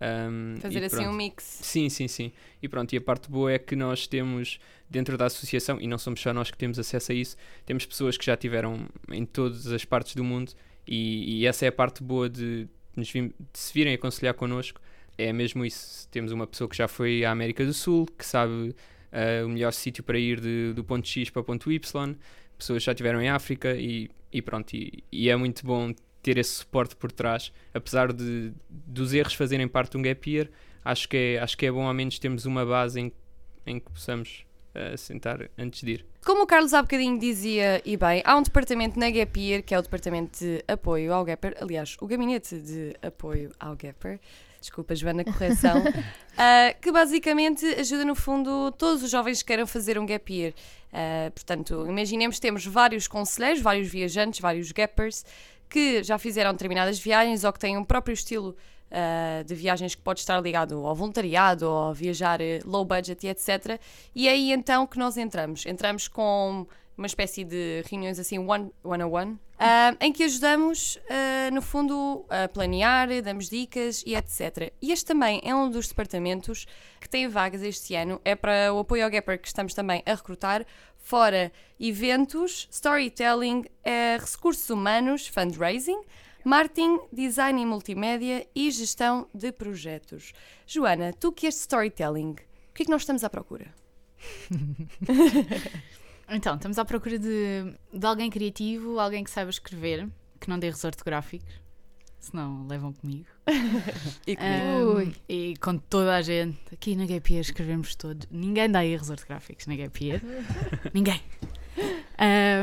[0.00, 1.44] Um, Fazer assim um mix.
[1.62, 2.32] Sim, sim, sim.
[2.62, 4.58] E pronto, e a parte boa é que nós temos
[4.88, 7.36] dentro da associação, e não somos só nós que temos acesso a isso,
[7.66, 10.52] temos pessoas que já tiveram em todas as partes do mundo,
[10.86, 14.80] e, e essa é a parte boa de, de se virem aconselhar connosco.
[15.16, 16.08] É mesmo isso.
[16.08, 19.72] Temos uma pessoa que já foi à América do Sul, que sabe uh, o melhor
[19.72, 22.16] sítio para ir de, do ponto X para o ponto Y,
[22.56, 26.38] pessoas que já estiveram em África, e, e pronto, e, e é muito bom ter
[26.38, 30.48] esse suporte por trás, apesar de dos erros fazerem parte de um gap year,
[30.84, 33.12] acho que é, acho que é bom ao menos termos uma base em,
[33.66, 36.06] em que possamos a sentar antes de ir.
[36.24, 39.74] Como o Carlos há bocadinho dizia, e bem, há um departamento na Gap Year, que
[39.74, 44.20] é o departamento de apoio ao Gapper, aliás, o gabinete de apoio ao Gapper,
[44.60, 45.82] desculpa Joana, correção, uh,
[46.80, 50.52] que basicamente ajuda no fundo todos os jovens que queiram fazer um Gap Year.
[50.92, 55.24] Uh, portanto, imaginemos que temos vários conselheiros, vários viajantes, vários Gappers,
[55.70, 58.56] que já fizeram determinadas viagens ou que têm um próprio estilo
[58.90, 63.30] uh, de viagens que pode estar ligado ao voluntariado ou viajar uh, low budget e
[63.30, 63.80] etc.
[64.14, 65.64] E é aí então que nós entramos.
[65.64, 66.66] Entramos com
[67.00, 71.62] uma espécie de reuniões assim one, one on one, uh, em que ajudamos, uh, no
[71.62, 74.70] fundo, a planear, damos dicas e etc.
[74.82, 76.66] E este também é um dos departamentos
[77.00, 80.14] que tem vagas este ano, é para o apoio ao Gapper que estamos também a
[80.14, 80.66] recrutar,
[81.00, 86.00] fora eventos, storytelling, uh, recursos humanos, fundraising,
[86.44, 90.32] marketing, design e multimédia e gestão de projetos.
[90.66, 93.74] Joana, tu que és storytelling, o que é que nós estamos à procura?
[96.28, 100.08] então, estamos à procura de, de alguém criativo, alguém que saiba escrever,
[100.38, 101.59] que não dê erros ortográficos,
[102.20, 103.26] senão levam comigo.
[104.26, 105.00] e comigo.
[105.00, 106.58] Um, e com toda a gente.
[106.72, 108.28] Aqui na Gap Year escrevemos todos.
[108.30, 110.20] Ninguém dá erros ortográficos na Gap Year.
[110.92, 111.20] Ninguém.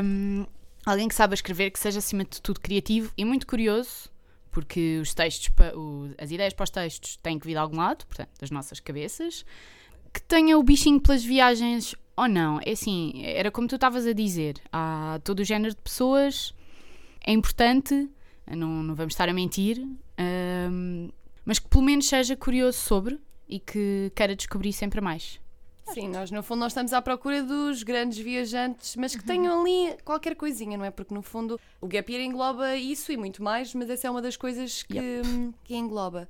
[0.02, 0.46] Um,
[0.86, 4.08] alguém que saiba escrever, que seja acima de tudo criativo e muito curioso,
[4.50, 8.06] porque os textos, o, as ideias para os textos têm que vir de algum lado,
[8.06, 9.44] portanto, das nossas cabeças,
[10.12, 12.60] que tenha o bichinho pelas viagens ou não.
[12.64, 16.54] É assim, era como tu estavas a dizer, há todo o género de pessoas,
[17.24, 18.08] é importante,
[18.56, 21.10] não, não vamos estar a mentir, um,
[21.44, 25.40] mas que pelo menos seja curioso sobre e que queira descobrir sempre mais.
[25.92, 29.96] Sim, nós no fundo nós estamos à procura dos grandes viajantes, mas que tenham ali
[30.04, 30.90] qualquer coisinha, não é?
[30.90, 34.20] Porque no fundo o Gap Year engloba isso e muito mais, mas essa é uma
[34.20, 35.54] das coisas que, yep.
[35.64, 36.28] que engloba.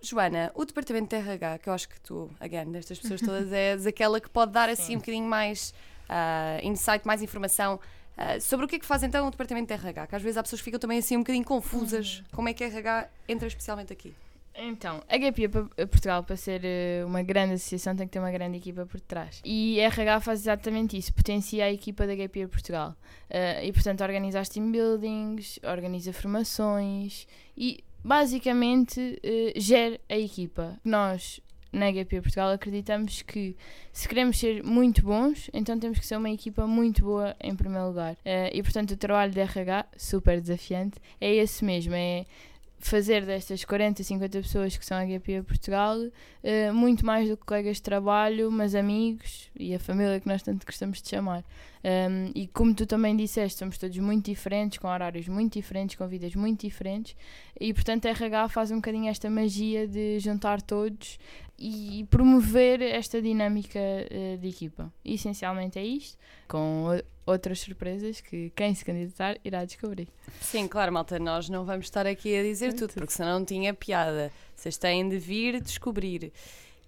[0.00, 3.86] Joana, o departamento de RH, que eu acho que tu, again, destas pessoas todas, és
[3.86, 5.74] aquela que pode dar assim um bocadinho mais
[6.08, 7.80] uh, insight, mais informação
[8.18, 10.36] uh, sobre o que é que faz então o departamento de RH, que às vezes
[10.36, 12.18] há pessoas que ficam também assim um bocadinho confusas.
[12.18, 12.24] Uhum.
[12.32, 14.14] Como é que a RH entra especialmente aqui?
[14.56, 18.56] Então, a GAPIA Portugal, para ser eh, uma grande associação, tem que ter uma grande
[18.56, 19.40] equipa por trás.
[19.44, 22.94] E a RH faz exatamente isso, potencia a equipa da GAPIA Portugal.
[23.28, 30.78] Uh, e, portanto, organiza as team buildings, organiza formações e, basicamente, uh, gera a equipa.
[30.84, 31.40] Nós,
[31.74, 33.56] na GAPIA Portugal, acreditamos que
[33.92, 37.88] se queremos ser muito bons, então temos que ser uma equipa muito boa em primeiro
[37.88, 38.14] lugar.
[38.14, 42.24] Uh, e, portanto, o trabalho de RH, super desafiante, é esse mesmo, é
[42.84, 47.44] fazer destas 40, 50 pessoas que são a GPA Portugal uh, muito mais do que
[47.46, 51.42] colegas de trabalho, mas amigos e a família que nós tanto gostamos de chamar.
[51.82, 56.06] Um, e como tu também disseste, somos todos muito diferentes, com horários muito diferentes, com
[56.06, 57.16] vidas muito diferentes,
[57.58, 61.18] e portanto a RH faz um bocadinho esta magia de juntar todos
[61.66, 64.92] e promover esta dinâmica uh, de equipa.
[65.02, 70.08] E, essencialmente é isto, com outras surpresas que quem se candidatar irá descobrir.
[70.42, 73.72] Sim, claro, malta, nós não vamos estar aqui a dizer tudo, porque senão não tinha
[73.72, 74.30] piada.
[74.54, 76.34] Vocês têm de vir descobrir.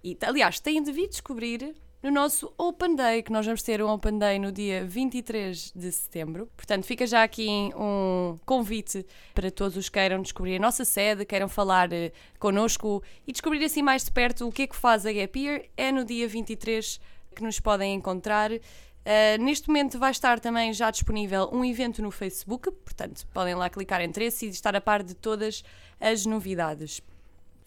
[0.03, 3.89] E, aliás, têm de vir descobrir no nosso Open Day, que nós vamos ter um
[3.89, 6.49] Open Day no dia 23 de setembro.
[6.55, 11.25] Portanto, fica já aqui um convite para todos os que queiram descobrir a nossa sede,
[11.25, 15.05] queiram falar uh, connosco e descobrir assim mais de perto o que é que faz
[15.05, 15.65] a Gap Year.
[15.75, 16.99] É no dia 23
[17.35, 18.51] que nos podem encontrar.
[18.51, 23.69] Uh, neste momento vai estar também já disponível um evento no Facebook, portanto podem lá
[23.69, 25.63] clicar interesse e estar a par de todas
[25.99, 27.01] as novidades.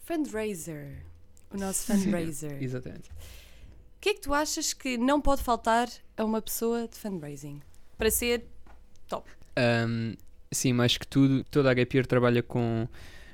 [0.05, 1.03] Fundraiser,
[1.51, 2.61] o nosso fundraiser.
[2.61, 3.09] Exatamente.
[4.01, 5.87] O que é que tu achas que não pode faltar
[6.17, 7.61] a uma pessoa de fundraising
[7.99, 8.45] para ser
[9.07, 9.29] top?
[9.55, 10.15] Um,
[10.51, 12.87] sim, mais que tudo, toda a Gap Year trabalha com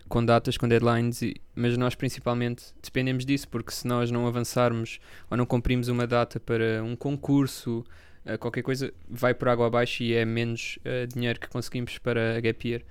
[0.09, 4.99] com datas, com deadlines, e, mas nós principalmente dependemos disso, porque se nós não avançarmos
[5.31, 7.85] ou não cumprimos uma data para um concurso,
[8.25, 12.35] uh, qualquer coisa, vai por água abaixo e é menos uh, dinheiro que conseguimos para
[12.35, 12.81] a Gap Year.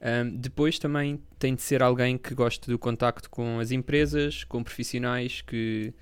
[0.00, 4.62] Um, depois também tem de ser alguém que goste do contacto com as empresas, com
[4.62, 5.92] profissionais, que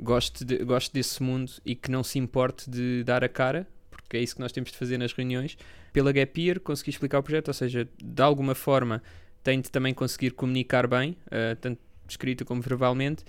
[0.00, 4.16] goste, de, goste desse mundo e que não se importe de dar a cara, porque
[4.16, 5.56] é isso que nós temos de fazer nas reuniões,
[5.92, 9.02] pela Gap Year, explicar o projeto, ou seja, de alguma forma
[9.42, 13.24] tem de também conseguir comunicar bem, uh, tanto escrito como verbalmente,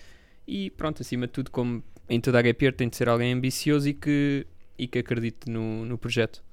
[0.48, 3.34] e pronto, acima de tudo, como em toda a Gap Year, tem de ser alguém
[3.34, 4.46] ambicioso e que,
[4.78, 6.44] e que acredite no, no projeto.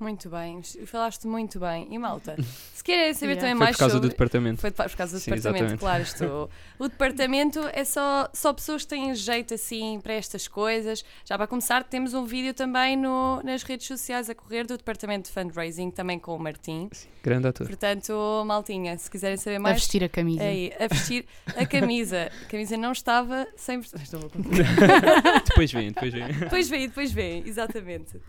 [0.00, 1.88] Muito bem, falaste muito bem.
[1.90, 2.36] E malta,
[2.72, 3.40] se querem saber Yeah.
[3.48, 4.08] também Foi mais por causa sobre...
[4.08, 4.60] do departamento.
[4.60, 5.80] Foi por causa do Sim, departamento, exatamente.
[5.80, 6.02] claro.
[6.02, 6.50] Estou.
[6.78, 11.04] O departamento é só, só pessoas que têm jeito assim para estas coisas.
[11.24, 15.28] Já para começar, temos um vídeo também no, nas redes sociais a correr do departamento
[15.28, 16.88] de fundraising, também com o Martim.
[17.20, 17.66] Grande ator.
[17.66, 19.76] Portanto, maltinha, se quiserem saber A mais.
[19.80, 20.44] vestir a camisa.
[20.44, 22.30] Aí, a vestir a camisa.
[22.42, 23.98] A camisa não estava 100%.
[24.00, 25.42] Estou a contar.
[25.44, 26.26] depois vem, depois vem.
[26.28, 28.20] Depois vem, depois vem, exatamente.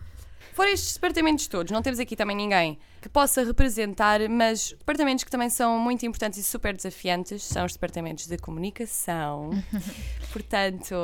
[0.52, 5.30] Fora estes departamentos todos, não temos aqui também ninguém que possa representar, mas departamentos que
[5.30, 9.50] também são muito importantes e super desafiantes são os departamentos de comunicação.
[10.32, 10.94] Portanto,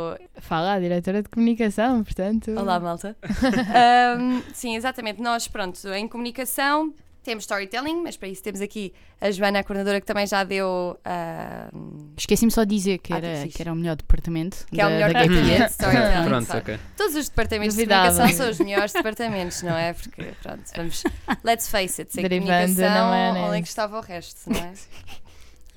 [0.40, 2.50] Fala a diretora de comunicação, portanto.
[2.52, 3.16] olá malta.
[3.74, 5.20] Ahm, sim, exatamente.
[5.20, 6.94] Nós, pronto, em comunicação
[7.26, 10.98] temos storytelling, mas para isso temos aqui a Joana, a coordenadora, que também já deu.
[11.04, 14.66] ahm, Esqueci-me só de dizer que Ah, era, que era o melhor departamento.
[14.72, 16.24] que é o da- melhor da departamento de storytelling.
[16.28, 16.78] Pronto, ok.
[16.96, 18.08] Todos os departamentos Duvidava.
[18.08, 19.92] de comunicação são os melhores departamentos, não é?
[19.92, 21.02] Porque, pronto, vamos.
[21.44, 23.44] Let's face it, sem Derivando comunicação, maionese.
[23.46, 24.72] onde é que estava o resto, não é?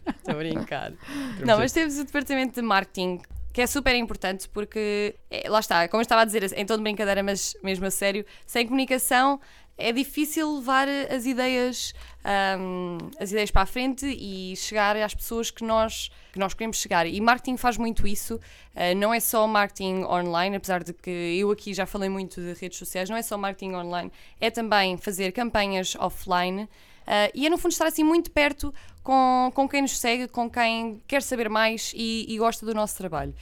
[0.07, 0.91] Estou a brincar.
[1.45, 3.19] Não, mas temos o departamento de marketing.
[3.51, 6.77] Que é super importante porque, é, lá está, como eu estava a dizer, em tom
[6.77, 9.41] de brincadeira, mas mesmo a sério, sem comunicação
[9.79, 15.49] é difícil levar as ideias, ahm, as ideias para a frente e chegar às pessoas
[15.49, 17.07] que nós, que nós queremos chegar.
[17.07, 18.39] E marketing faz muito isso,
[18.75, 22.53] ah, não é só marketing online, apesar de que eu aqui já falei muito de
[22.59, 26.67] redes sociais, não é só marketing online, é também fazer campanhas offline
[27.07, 30.47] ah, e é no fundo estar assim muito perto com, com quem nos segue, com
[30.47, 33.33] quem quer saber mais e, e gosta do nosso trabalho.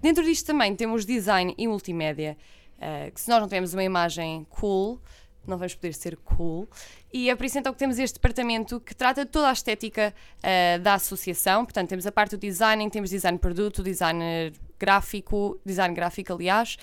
[0.00, 2.36] Dentro disto também temos design e multimédia,
[2.80, 5.00] ah, que se nós não tivermos uma imagem cool,
[5.46, 6.68] não vamos poder ser cool.
[7.12, 10.78] E é por isso então que temos este departamento que trata toda a estética ah,
[10.78, 11.64] da associação.
[11.64, 16.76] Portanto, temos a parte do design, temos design de produto, design gráfico, design gráfico, aliás.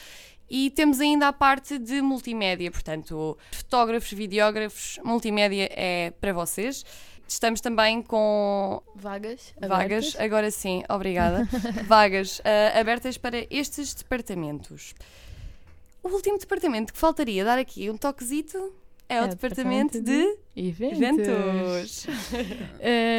[0.50, 6.84] E temos ainda a parte de multimédia, portanto, fotógrafos, videógrafos, multimédia é para vocês.
[7.28, 9.54] Estamos também com Vagas.
[9.62, 10.20] vagas, abertas.
[10.20, 11.48] agora sim, obrigada.
[11.86, 14.96] vagas ah, abertas para estes departamentos.
[16.04, 18.74] O último departamento que faltaria dar aqui um toquezito
[19.10, 20.40] é, o departamento, de Eventos.
[20.56, 22.08] Eventos.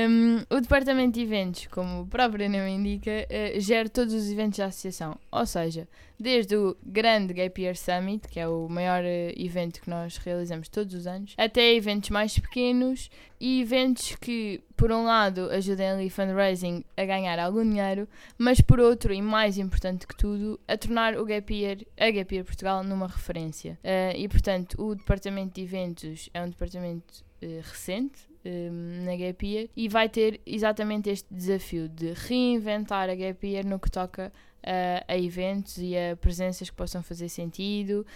[0.09, 4.59] Um, o departamento de eventos, como o próprio nome indica, eh, gera todos os eventos
[4.59, 5.19] da associação.
[5.31, 5.89] Ou seja,
[6.21, 10.69] desde o grande Gap Year Summit, que é o maior eh, evento que nós realizamos
[10.69, 16.11] todos os anos, até eventos mais pequenos e eventos que, por um lado, ajudem ali
[16.11, 21.17] fundraising a ganhar algum dinheiro, mas por outro, e mais importante que tudo, a tornar
[21.17, 23.79] o Gap Year, a Gap Year Portugal numa referência.
[23.83, 29.47] Eh, e, portanto, o departamento de eventos é um departamento eh, recente eh, na Gap
[29.47, 34.33] Year e vai ter exatamente este desafio de reinventar a Gap Year no que toca
[34.63, 38.07] eh, a eventos e a presenças que possam fazer sentido.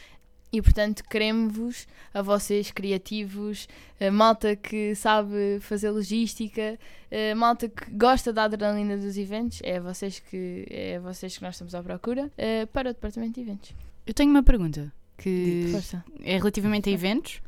[0.54, 3.66] E portanto queremos-vos, a vocês criativos,
[4.00, 6.78] a malta que sabe fazer logística,
[7.10, 11.37] a malta que gosta da adrenalina dos eventos, é a vocês que, é a vocês
[11.37, 13.74] que nós estamos à procura, eh, para o departamento de eventos.
[14.06, 16.04] Eu tenho uma pergunta que Força.
[16.22, 17.42] é relativamente a eventos,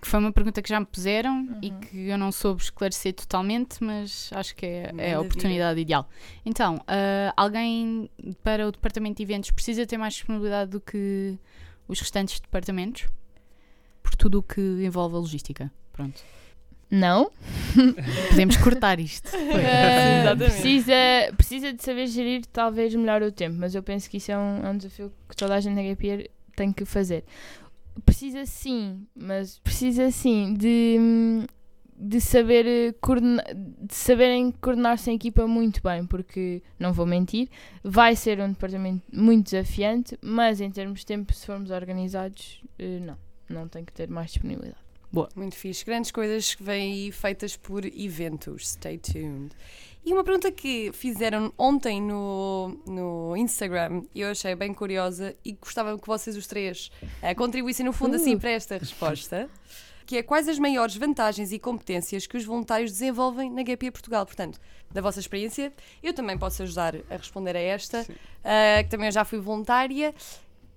[0.00, 1.80] que foi uma pergunta que já me puseram e Uhum.
[1.80, 6.08] que eu não soube esclarecer totalmente, mas acho que é, é a oportunidade ideal.
[6.44, 8.08] Então, ah, alguém
[8.42, 11.38] para o departamento de eventos precisa ter mais disponibilidade do que
[11.86, 13.08] os restantes departamentos?
[14.02, 15.70] Por tudo o que envolve a logística.
[15.92, 16.22] Pronto.
[16.90, 17.30] Não,
[18.30, 19.30] Podemos cortar isto.
[19.36, 20.36] Exatamente.
[20.36, 20.94] precisa,
[21.36, 24.66] precisa de saber gerir talvez melhor o tempo, mas eu penso que isso é um,
[24.66, 27.24] é um desafio que toda a gente na Gap Year tem que fazer.
[28.04, 30.96] Precisa sim, mas precisa sim de,
[31.96, 37.48] de saber eh, coordena- de saberem coordenar-se em equipa muito bem, porque não vou mentir,
[37.82, 43.00] vai ser um departamento muito desafiante, mas em termos de tempo, se formos organizados, eh,
[43.00, 44.80] não, não tem que ter mais disponibilidade.
[45.34, 45.84] Muito fixe.
[45.84, 48.68] Grandes coisas que vêm aí feitas por eventos.
[48.70, 49.50] Stay tuned.
[50.02, 55.52] E uma pergunta que fizeram ontem no, no Instagram e eu achei bem curiosa e
[55.52, 59.50] gostava que vocês os três eh, contribuíssem no fundo assim para esta resposta.
[60.06, 63.92] Que é quais as maiores vantagens e competências que os voluntários desenvolvem na Gap Year
[63.92, 64.24] Portugal?
[64.24, 64.58] Portanto,
[64.90, 68.06] da vossa experiência, eu também posso ajudar a responder a esta,
[68.42, 70.14] eh, que também eu já fui voluntária.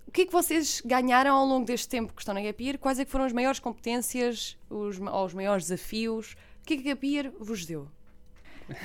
[0.05, 2.77] O que é que vocês ganharam ao longo deste tempo que estão na Gap Year?
[2.77, 6.35] Quais é que foram as maiores competências os, ou os maiores desafios?
[6.61, 7.87] O que é que a Gap Year vos deu?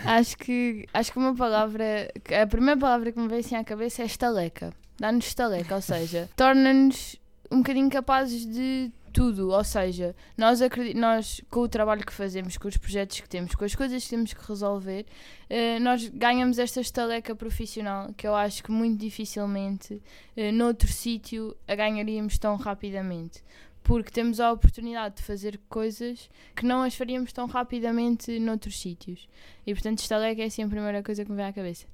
[0.05, 2.11] Acho que, acho que uma palavra,
[2.41, 4.73] a primeira palavra que me veio assim à cabeça é estaleca.
[4.99, 7.17] Dá-nos estaleca, ou seja, torna-nos
[7.51, 9.51] um bocadinho capazes de tudo.
[9.51, 10.61] Ou seja, nós,
[10.95, 14.11] nós com o trabalho que fazemos, com os projetos que temos, com as coisas que
[14.11, 15.07] temos que resolver,
[15.51, 20.01] eh, nós ganhamos esta estaleca profissional que eu acho que muito dificilmente
[20.37, 23.43] eh, noutro sítio a ganharíamos tão rapidamente.
[23.89, 29.27] Porque temos a oportunidade de fazer coisas que não as faríamos tão rapidamente noutros sítios.
[29.67, 31.87] E portanto, estaleca é assim a primeira coisa que me vem à cabeça.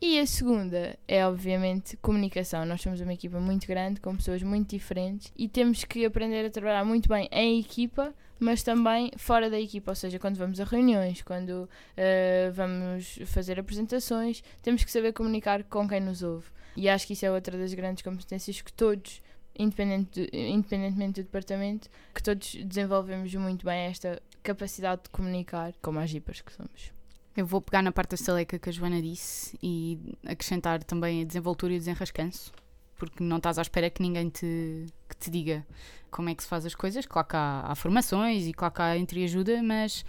[0.00, 2.66] E a segunda é, obviamente, comunicação.
[2.66, 6.50] Nós somos uma equipa muito grande, com pessoas muito diferentes, e temos que aprender a
[6.50, 10.64] trabalhar muito bem em equipa, mas também fora da equipa, ou seja, quando vamos a
[10.64, 16.46] reuniões, quando uh, vamos fazer apresentações, temos que saber comunicar com quem nos ouve.
[16.76, 19.22] E acho que isso é outra das grandes competências que todos
[19.58, 25.98] independente de, independentemente do departamento, que todos desenvolvemos muito bem esta capacidade de comunicar, como
[25.98, 26.92] as jipas que somos.
[27.36, 31.24] Eu vou pegar na parte da estaleca que a Joana disse e acrescentar também a
[31.24, 32.52] desenvoltura e o desenrascanço,
[32.96, 35.66] porque não estás à espera que ninguém te, que te diga
[36.10, 37.04] como é que se faz as coisas.
[37.04, 40.02] Claro que há, há formações e claro que há entreajuda, mas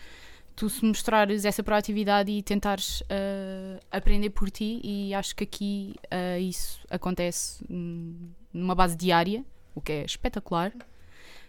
[0.55, 5.95] tu se mostrares essa proatividade e tentares uh, aprender por ti, e acho que aqui
[6.05, 7.63] uh, isso acontece
[8.57, 10.71] numa base diária, o que é espetacular.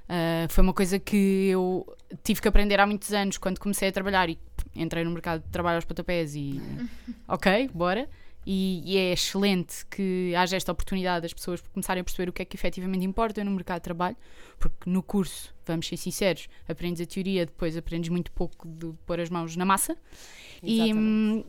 [0.09, 1.86] Uh, foi uma coisa que eu
[2.22, 4.38] tive que aprender há muitos anos quando comecei a trabalhar e
[4.74, 6.61] entrei no mercado de trabalho aos pontapés e
[7.28, 8.09] ok, bora.
[8.46, 12.40] E, e, é excelente que haja esta oportunidade das pessoas começarem a perceber o que
[12.40, 14.16] é que efetivamente importa no mercado de trabalho,
[14.59, 19.20] porque no curso, vamos ser sinceros, aprendes a teoria, depois aprendes muito pouco de pôr
[19.20, 19.98] as mãos na massa.
[20.62, 20.90] Exatamente.
[20.90, 21.44] E, hum,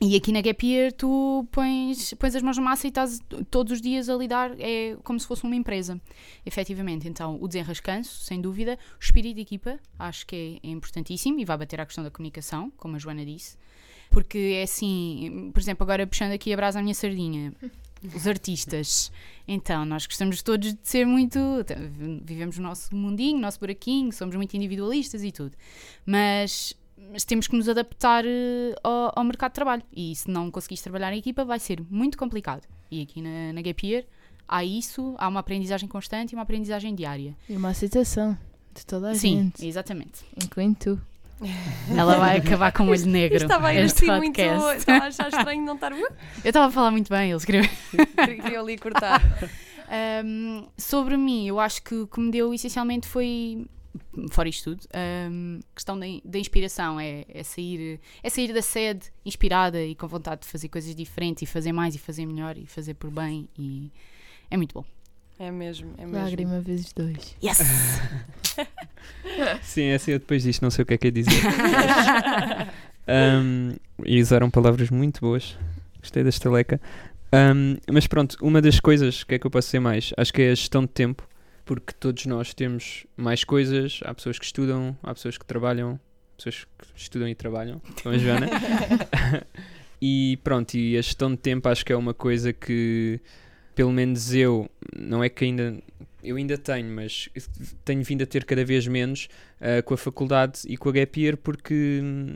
[0.00, 3.18] e aqui na Gap Year tu pões, pões as mãos na massa e estás
[3.50, 6.00] todos os dias a lidar, é como se fosse uma empresa,
[6.44, 7.08] efetivamente.
[7.08, 11.44] Então, o desenrascanço, sem dúvida, o espírito de equipa, acho que é, é importantíssimo e
[11.44, 13.56] vai bater à questão da comunicação, como a Joana disse,
[14.10, 17.54] porque é assim, por exemplo, agora puxando aqui a brasa à minha sardinha,
[18.14, 19.10] os artistas.
[19.48, 21.38] Então, nós gostamos todos de ser muito.
[22.22, 25.56] Vivemos o nosso mundinho, o nosso buraquinho, somos muito individualistas e tudo.
[26.04, 26.76] Mas
[27.12, 29.82] mas temos que nos adaptar uh, ao, ao, mercado de trabalho.
[29.94, 32.66] E se não conseguires trabalhar em equipa, vai ser muito complicado.
[32.90, 34.04] E aqui na, na Gap Year
[34.48, 37.36] há isso, há uma aprendizagem constante e uma aprendizagem diária.
[37.48, 38.36] E uma aceitação
[38.74, 39.60] de toda a Sim, gente.
[39.60, 40.24] Sim, exatamente.
[40.42, 41.00] Incluindo tu.
[41.94, 43.36] Ela vai acabar com o olho negro.
[43.36, 43.72] Estava a
[44.18, 44.40] muito.
[44.40, 45.92] Estava a achar estranho não estar.
[45.92, 46.08] Eu
[46.44, 47.70] estava a falar muito bem, ele escreveu.
[48.42, 49.22] Queria ali cortar.
[49.88, 53.68] Um, sobre mim, eu acho que o que me deu essencialmente foi
[54.30, 54.88] fora isto tudo,
[55.30, 60.06] um, questão da, da inspiração é, é, sair, é sair da sede inspirada e com
[60.06, 63.48] vontade de fazer coisas diferentes e fazer mais e fazer melhor e fazer por bem
[63.58, 63.90] e
[64.50, 64.84] é muito bom.
[65.38, 66.18] É mesmo, é mesmo.
[66.18, 67.36] Lágrima vezes dois.
[67.42, 67.58] Yes!
[69.62, 71.42] Sim, é assim, eu depois disto não sei o que é que é dizer.
[73.06, 73.74] um,
[74.04, 75.58] e usaram palavras muito boas.
[76.00, 76.80] Gostei da estaleca.
[77.32, 80.40] Um, mas pronto, uma das coisas que é que eu posso dizer mais, acho que
[80.40, 81.28] é a gestão de tempo
[81.66, 84.00] porque todos nós temos mais coisas.
[84.04, 86.00] Há pessoas que estudam, há pessoas que trabalham,
[86.36, 88.46] pessoas que estudam e trabalham, como a Joana.
[90.00, 93.20] e pronto, e a gestão de tempo acho que é uma coisa que,
[93.74, 95.76] pelo menos eu, não é que ainda.
[96.22, 97.28] Eu ainda tenho, mas
[97.84, 99.28] tenho vindo a ter cada vez menos
[99.60, 102.34] uh, com a faculdade e com a Gap Year porque hum,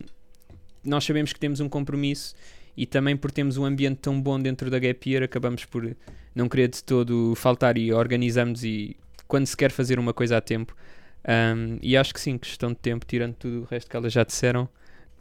[0.84, 2.36] nós sabemos que temos um compromisso
[2.76, 5.96] e também por termos um ambiente tão bom dentro da Gap Year acabamos por
[6.32, 8.96] não querer de todo faltar e organizamos e
[9.30, 10.76] quando se quer fazer uma coisa a tempo.
[11.26, 14.24] Um, e acho que sim, questão de tempo, tirando tudo o resto que elas já
[14.24, 14.68] disseram,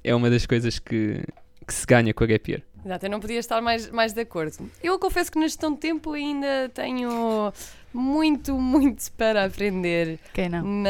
[0.03, 1.24] é uma das coisas que,
[1.66, 2.64] que se ganha com a Gap Year.
[2.84, 4.70] Exato, eu não podia estar mais, mais de acordo.
[4.82, 7.53] Eu confesso que na gestão de tempo ainda tenho
[7.93, 10.18] muito, muito para aprender.
[10.34, 10.64] Quem não?
[10.64, 10.89] Na...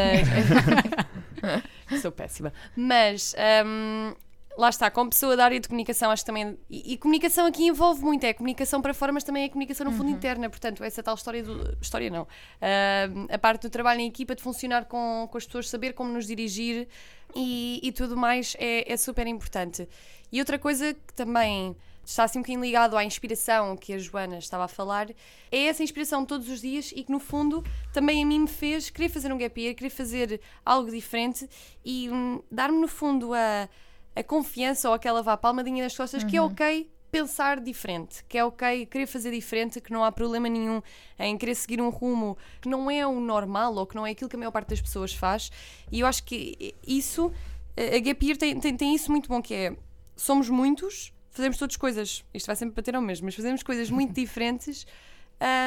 [2.01, 2.53] Sou péssima.
[2.75, 4.13] Mas um,
[4.59, 6.57] lá está, como pessoa da área de comunicação, acho que também.
[6.69, 9.93] E, e, comunicação aqui envolve muito, é comunicação para fora, mas também é comunicação no
[9.93, 10.15] fundo uhum.
[10.15, 10.49] interna.
[10.49, 11.77] Portanto, essa tal história do.
[11.81, 12.23] História não.
[12.23, 16.11] Uh, a parte do trabalho em equipa, de funcionar com, com as pessoas, saber como
[16.11, 16.89] nos dirigir
[17.33, 19.87] e, e tudo mais é, é super importante.
[20.29, 24.39] E outra coisa que também está assim um bocadinho ligado à inspiração que a Joana
[24.39, 25.09] estava a falar,
[25.51, 28.89] é essa inspiração todos os dias e que no fundo também a mim me fez
[28.89, 31.47] querer fazer um gap year, querer fazer algo diferente
[31.85, 33.69] e um, dar-me no fundo a
[34.15, 36.29] a confiança ou aquela vá palmadinha nas costas uhum.
[36.29, 36.47] que é uhum.
[36.47, 40.81] ok pensar diferente, que é ok querer fazer diferente, que não há problema nenhum
[41.17, 44.29] em querer seguir um rumo que não é o normal ou que não é aquilo
[44.29, 45.51] que a maior parte das pessoas faz.
[45.91, 47.31] E eu acho que isso,
[47.75, 49.75] a Gapir tem, tem, tem isso muito bom, que é
[50.15, 54.13] somos muitos, fazemos todas coisas, isto vai sempre bater ao mesmo, mas fazemos coisas muito
[54.19, 54.85] diferentes,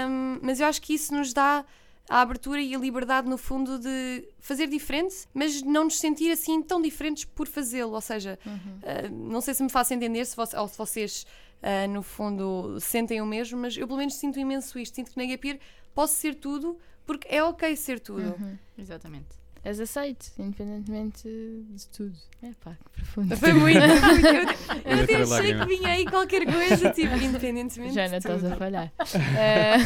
[0.08, 1.64] um, mas eu acho que isso nos dá
[2.08, 6.62] a abertura e a liberdade, no fundo, de fazer diferente, mas não nos sentir assim
[6.62, 7.92] tão diferentes por fazê-lo.
[7.92, 8.52] Ou seja, uhum.
[8.54, 11.26] uh, não sei se me faço entender se ou se vocês,
[11.62, 14.94] uh, no fundo, sentem o mesmo, mas eu pelo menos sinto imenso isto.
[14.94, 15.60] Sinto que na Gapir
[15.94, 18.34] posso ser tudo porque é ok ser tudo.
[18.38, 18.58] Uhum.
[18.76, 19.41] Exatamente.
[19.64, 22.16] És aceito, independentemente de tudo.
[22.42, 23.36] É pá, que profundo.
[23.36, 24.26] Foi muito, muito.
[24.84, 28.56] Eu, até achei que vinha aí qualquer coisa, tipo, independentemente Já de não estás a
[28.56, 28.92] falhar.
[29.38, 29.76] Eh,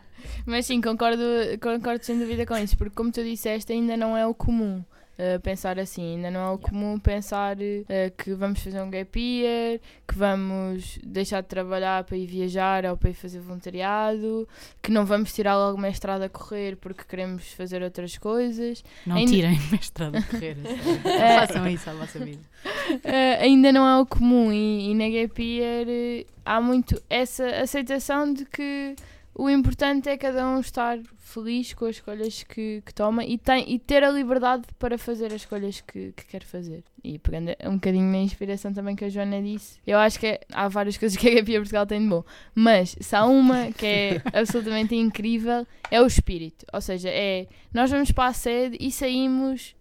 [0.46, 1.22] mas sim, concordo,
[1.60, 4.82] concordo sem dúvida com isso, porque como tu disseste, ainda não é o comum.
[5.18, 9.18] Eh, pensar assim, ainda não é o comum pensar eh, que vamos fazer um gap
[9.18, 14.48] year, que vamos deixar de trabalhar para ir viajar ou para ir fazer voluntariado,
[14.82, 18.84] que não vamos tirar logo mestrado a correr porque queremos fazer outras coisas.
[19.06, 20.56] Não Ainda- tirem mestrado de correr.
[21.06, 21.46] É.
[21.46, 22.40] Façam isso à vossa vida.
[23.04, 27.44] Eh, ainda não é o comum e, e na gap year eh, há muito essa
[27.60, 28.94] aceitação de que
[29.38, 33.70] o importante é cada um estar feliz com as escolhas que, que toma e, tem,
[33.70, 36.82] e ter a liberdade para fazer as escolhas que, que quer fazer.
[37.04, 40.40] E pegando um bocadinho na inspiração também que a Joana disse, eu acho que é-
[40.50, 42.24] há várias coisas que a Gap Year Portugal tem de bom,
[42.54, 46.64] mas se há uma que é absolutamente incrível, é o espírito.
[46.72, 49.75] Ou seja, é nós vamos para a sede e saímos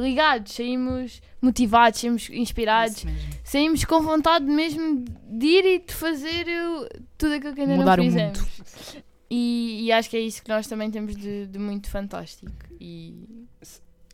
[0.00, 3.04] ligados, saímos motivados, saímos inspirados,
[3.42, 7.96] saímos com vontade mesmo de ir e de fazer o- tudo aquilo que ainda Mudar
[7.98, 8.38] não o fizemos.
[8.40, 8.48] mundo.
[9.30, 12.52] E, e acho que é isso que nós também temos de, de muito fantástico.
[12.80, 13.46] E,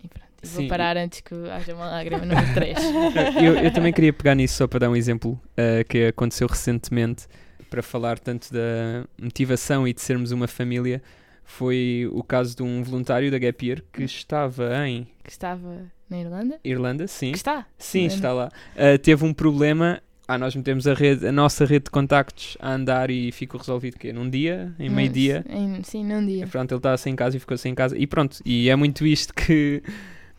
[0.02, 2.78] e pronto, vou Sim, parar antes que haja uma lágrima número 3.
[3.44, 7.26] eu, eu também queria pegar nisso só para dar um exemplo uh, que aconteceu recentemente
[7.68, 11.02] para falar tanto da motivação e de sermos uma família.
[11.50, 16.20] Foi o caso de um voluntário da Gap Year que estava em que estava na
[16.20, 16.60] Irlanda.
[16.64, 17.32] Irlanda, sim.
[17.32, 17.66] Que está.
[17.76, 18.14] Sim, Irlanda.
[18.14, 18.48] está lá.
[18.76, 20.00] Uh, teve um problema.
[20.28, 23.98] Ah, nós metemos a, rede, a nossa rede de contactos a andar e ficou resolvido
[23.98, 25.44] que num dia, em meio-dia.
[25.82, 26.44] Sim, num dia.
[26.44, 27.98] E Pronto, ele estava sem casa e ficou sem casa.
[27.98, 29.82] E pronto, e é muito isto que,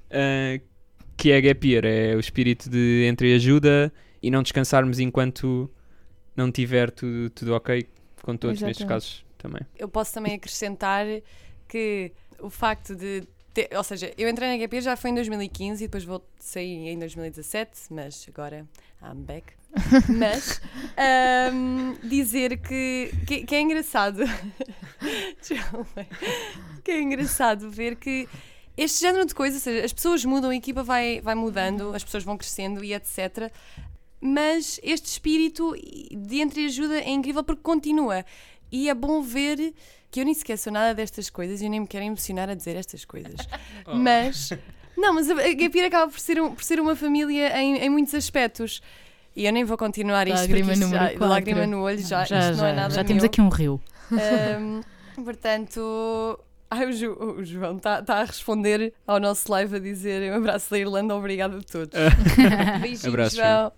[0.10, 0.60] ah,
[1.18, 1.86] que é Gap Year.
[1.86, 3.92] É o espírito de entreajuda
[4.24, 5.70] e não descansarmos enquanto
[6.38, 7.86] não tiver tudo, tudo ok
[8.24, 8.88] com todos nestes Exatamente.
[8.88, 9.62] casos também.
[9.78, 11.06] Eu posso também acrescentar
[11.68, 13.24] que o facto de.
[13.54, 16.90] ter- ou seja, eu entrei na GP já foi em 2015 e depois vou sair
[16.90, 18.68] em 2017, mas agora
[19.02, 19.54] I'm back.
[20.20, 20.60] Mas
[20.98, 24.22] ahm, dizer que, que, que é engraçado.
[26.84, 28.28] Que é engraçado ver que
[28.76, 32.04] este género de coisas, ou seja, as pessoas mudam, a equipa vai, vai mudando, as
[32.04, 33.52] pessoas vão crescendo e etc.
[34.20, 35.74] Mas este espírito
[36.12, 38.26] de entreajuda é incrível porque continua.
[38.72, 39.74] E é bom ver
[40.10, 42.54] que eu nem sequer sou nada destas coisas e eu nem me quero emocionar a
[42.54, 43.36] dizer estas coisas.
[43.88, 44.52] Mas.
[44.98, 47.90] Não, mas a a Gapir acaba por ser, um- por ser uma família em, em
[47.90, 48.82] muitos aspectos.
[49.36, 50.38] E eu nem vou continuar isto.
[50.42, 53.24] Lágrima porque isto já, lágrima no olho, já, já isto não é nada já temos
[53.24, 53.28] meu.
[53.30, 53.82] aqui um rio.
[54.12, 54.82] Ahm,
[55.24, 56.38] portanto,
[56.70, 61.16] ai, o, João está a responder ao nosso live a dizer um abraço da Irlanda,
[61.16, 61.98] obrigado a todos.
[62.82, 63.72] Beijinhos, Abraço, João.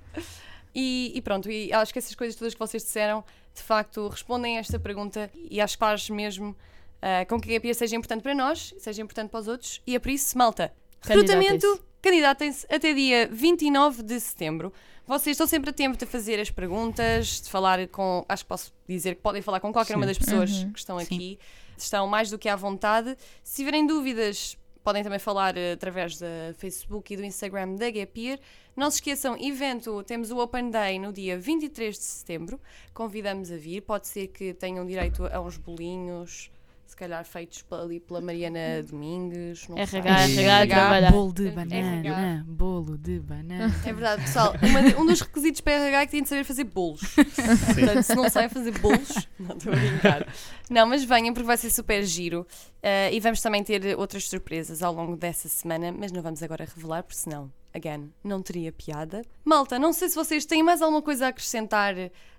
[0.76, 4.58] E, e pronto, e acho que essas coisas todas que vocês disseram, de facto, respondem
[4.58, 6.56] a esta pergunta e acho que faz mesmo
[7.02, 9.82] ah, com que a GPA seja importante para nós, seja importante para os outros.
[9.86, 14.74] E é por isso, malta, recrutamento, candidatem-se até dia 29 de setembro.
[15.06, 18.26] Vocês estão sempre a tempo de fazer as perguntas, de falar com.
[18.28, 20.08] Acho que posso dizer que podem falar com qualquer uma Sim.
[20.08, 20.72] das pessoas Uhum.
[20.72, 21.06] que estão Sim.
[21.06, 21.40] aqui.
[21.78, 23.18] Estão mais do que à vontade.
[23.44, 28.40] Se tiverem dúvidas, podem também falar eh, através da Facebook e do Instagram da Gapir.
[28.76, 32.60] Não se esqueçam, evento, temos o Open Day no dia 23 de setembro.
[32.94, 33.82] Convidamos a vir.
[33.82, 36.52] Pode ser que tenham direito a uns bolinhos,
[36.94, 39.68] se calhar feitos ali pela Mariana Domingues.
[39.68, 40.00] Não sei.
[40.00, 40.42] RH.
[40.42, 41.12] RH trabalhar.
[41.12, 43.76] Bolo de É banana, bolo de banana.
[43.84, 44.54] É verdade, pessoal.
[44.62, 47.02] uma um dos requisitos para RH é que têm de saber fazer bolos.
[47.16, 50.28] Portanto, se não sabem fazer bolos, não estou a brincar.
[50.70, 52.46] Não, mas venham porque vai ser super giro.
[52.84, 56.64] Ah, e vamos também ter outras surpresas ao longo dessa semana, mas não vamos agora
[56.76, 59.24] revelar, porque senão, again, não teria piada.
[59.44, 61.96] Malta, não sei se vocês têm mais alguma coisa a acrescentar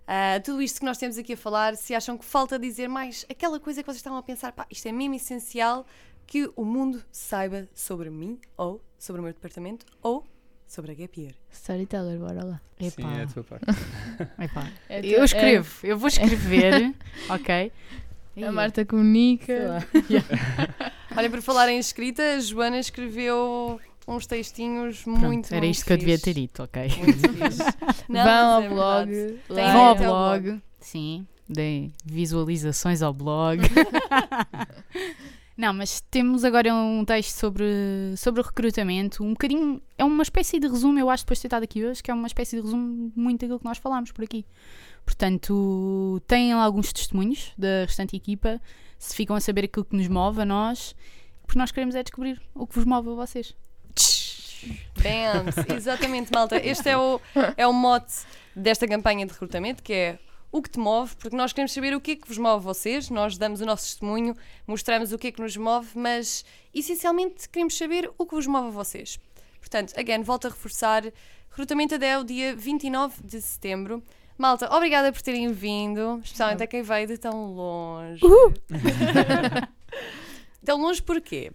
[0.06, 3.24] a tudo isto que nós temos aqui a falar, se acham que falta dizer mais
[3.30, 5.86] aquela coisa que vocês estavam a pensar, pá, isto é mesmo essencial
[6.26, 10.24] que o mundo saiba sobre mim, ou sobre o meu departamento, ou
[10.66, 11.34] sobre a Gap Year.
[11.50, 12.60] Storyteller, bora lá.
[12.80, 13.64] Sim, Epá, é a tua parte.
[14.42, 14.70] epá.
[14.88, 16.94] É tu- Eu escrevo, eu vou escrever,
[17.30, 17.72] ok?
[18.36, 19.86] é- a Marta comunica.
[21.16, 25.86] Olha, por falar em escrita, a Joana escreveu uns textinhos Pronto, muito era muito isto
[25.86, 26.24] que eu devia fixe.
[26.24, 26.88] ter dito, ok?
[26.98, 27.62] Muito fixe.
[28.08, 29.10] Não, Vão ao é blog.
[29.48, 33.60] Tem Vão ao o blog, sim, deem visualizações ao blog.
[35.56, 37.64] Não, mas temos agora um texto sobre,
[38.16, 41.46] sobre o recrutamento, um bocadinho, é uma espécie de resumo, eu acho, depois de ter
[41.46, 44.24] estado aqui hoje, que é uma espécie de resumo muito daquilo que nós falámos por
[44.24, 44.44] aqui.
[45.06, 48.60] Portanto, têm alguns testemunhos da restante equipa,
[48.98, 50.96] se ficam a saber aquilo que nos move a nós,
[51.46, 53.54] porque nós queremos é descobrir o que vos move a vocês.
[55.02, 56.56] Bams, exatamente, malta.
[56.56, 57.20] Este é o,
[57.56, 58.14] é o mote
[58.54, 60.18] desta campanha de recrutamento, que é
[60.54, 63.10] o que te move, porque nós queremos saber o que é que vos move vocês,
[63.10, 64.36] nós damos o nosso testemunho,
[64.66, 68.68] mostramos o que é que nos move, mas essencialmente queremos saber o que vos move
[68.68, 69.18] a vocês.
[69.58, 71.02] Portanto, again, volto a reforçar,
[71.50, 74.00] recrutamento até o dia 29 de setembro.
[74.38, 78.20] Malta, obrigada por terem vindo, especialmente a quem veio de tão longe.
[80.64, 81.50] tão longe porquê?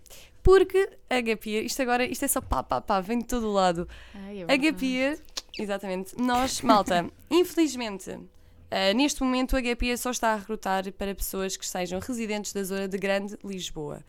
[0.49, 3.87] Porque a Gapir, isto agora, isto é só pá, pá, pá, vem de todo lado.
[4.15, 4.57] Ai, é A.
[4.57, 5.21] Gapir,
[5.59, 8.19] exatamente, nós, malta, infelizmente,
[8.71, 12.63] ah, neste momento a Gapir só está a recrutar para pessoas que sejam residentes da
[12.63, 14.03] zona de Grande Lisboa.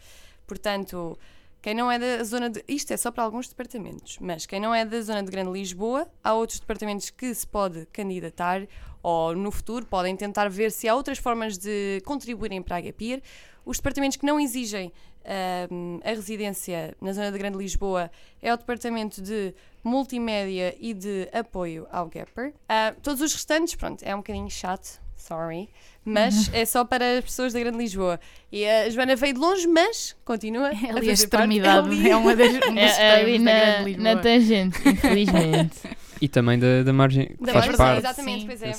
[0.46, 1.18] Portanto,
[1.60, 2.64] quem não é da zona de.
[2.66, 6.08] Isto é só para alguns departamentos, mas quem não é da zona de Grande Lisboa,
[6.24, 8.66] há outros departamentos que se pode candidatar
[9.02, 13.22] ou no futuro podem tentar ver se há outras formas de contribuírem para a Gapir.
[13.70, 14.92] Os departamentos que não exigem
[15.24, 18.10] ahm, a residência na zona de Grande Lisboa
[18.42, 19.54] é o departamento de
[19.84, 22.52] multimédia e de apoio ao Gapper.
[22.68, 25.68] Ah, todos os restantes, pronto, é um bocadinho chato, sorry,
[26.04, 28.18] mas é só para as pessoas da Grande Lisboa.
[28.50, 31.12] E a Joana veio de longe, mas continua É ali a fazer parte.
[31.12, 32.10] extremidade, ali.
[32.10, 35.78] é uma das, um dos É, é ali da na, na tangente, infelizmente.
[36.20, 37.98] E também da, da margem que Da faz margem, parte.
[37.98, 38.46] Exatamente, Sim.
[38.46, 38.72] pois é.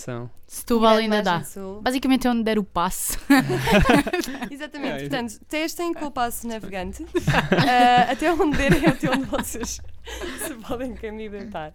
[0.47, 1.43] Setúbal ainda dá.
[1.43, 1.81] Sul.
[1.81, 3.17] Basicamente é onde der o passe.
[4.51, 7.05] Exatamente, É, portanto, testem com o passo navegante
[7.67, 9.81] ah, até onde derem, até onde vocês
[10.45, 11.73] se podem candidatar.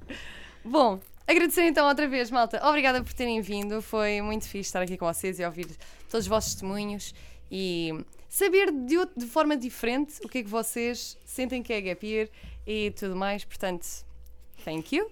[0.65, 2.61] Bom, agradecer então outra vez, malta.
[2.69, 3.83] Obrigada por terem vindo.
[3.83, 5.67] Foi muito fixe estar aqui com vocês e ouvir
[6.11, 7.13] todos os vossos testemunhos
[7.51, 7.93] e
[8.29, 12.29] saber de, de forma diferente o que é que vocês sentem que é Gap Year
[12.67, 13.45] e tudo mais.
[13.45, 13.85] Portanto,
[14.65, 15.11] thank you.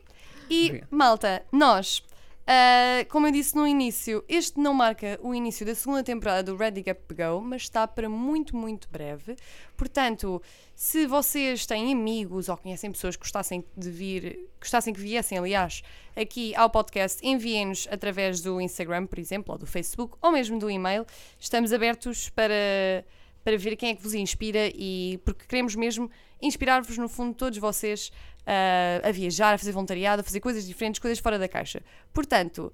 [0.51, 2.03] E, malta, nós,
[2.47, 6.57] ah, como eu disse no início, este não marca o início da segunda temporada do
[6.57, 9.35] Ready Gap Go, mas está para muito, muito breve.
[9.77, 10.43] Portanto,
[10.75, 15.83] se vocês têm amigos ou conhecem pessoas que gostassem de vir, gostassem que viessem, aliás,
[16.15, 20.71] aqui ao podcast, enviem-nos através do Instagram, por exemplo, ou do Facebook, ou mesmo do
[20.71, 21.07] e-mail.
[21.41, 23.05] Estamos abertos para,
[23.43, 26.11] para ver quem é que vos inspira e porque queremos mesmo
[26.43, 28.13] inspirar-vos, no fundo, todos vocês
[28.47, 31.83] ah, a viajar, a fazer voluntariado, a fazer coisas diferentes, coisas fora da caixa.
[32.13, 32.73] Portanto,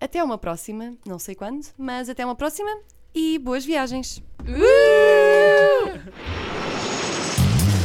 [0.00, 2.70] até uma próxima, não sei quando, mas até uma próxima
[3.14, 4.22] e boas viagens!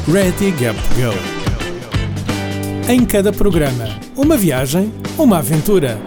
[0.08, 1.46] Ready Gap Go.
[2.88, 5.98] Em cada programa, uma viagem, uma aventura.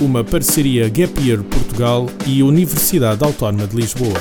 [0.00, 4.18] Uma parceria Gap Year Portugal e Universidade Autónoma de Lisboa.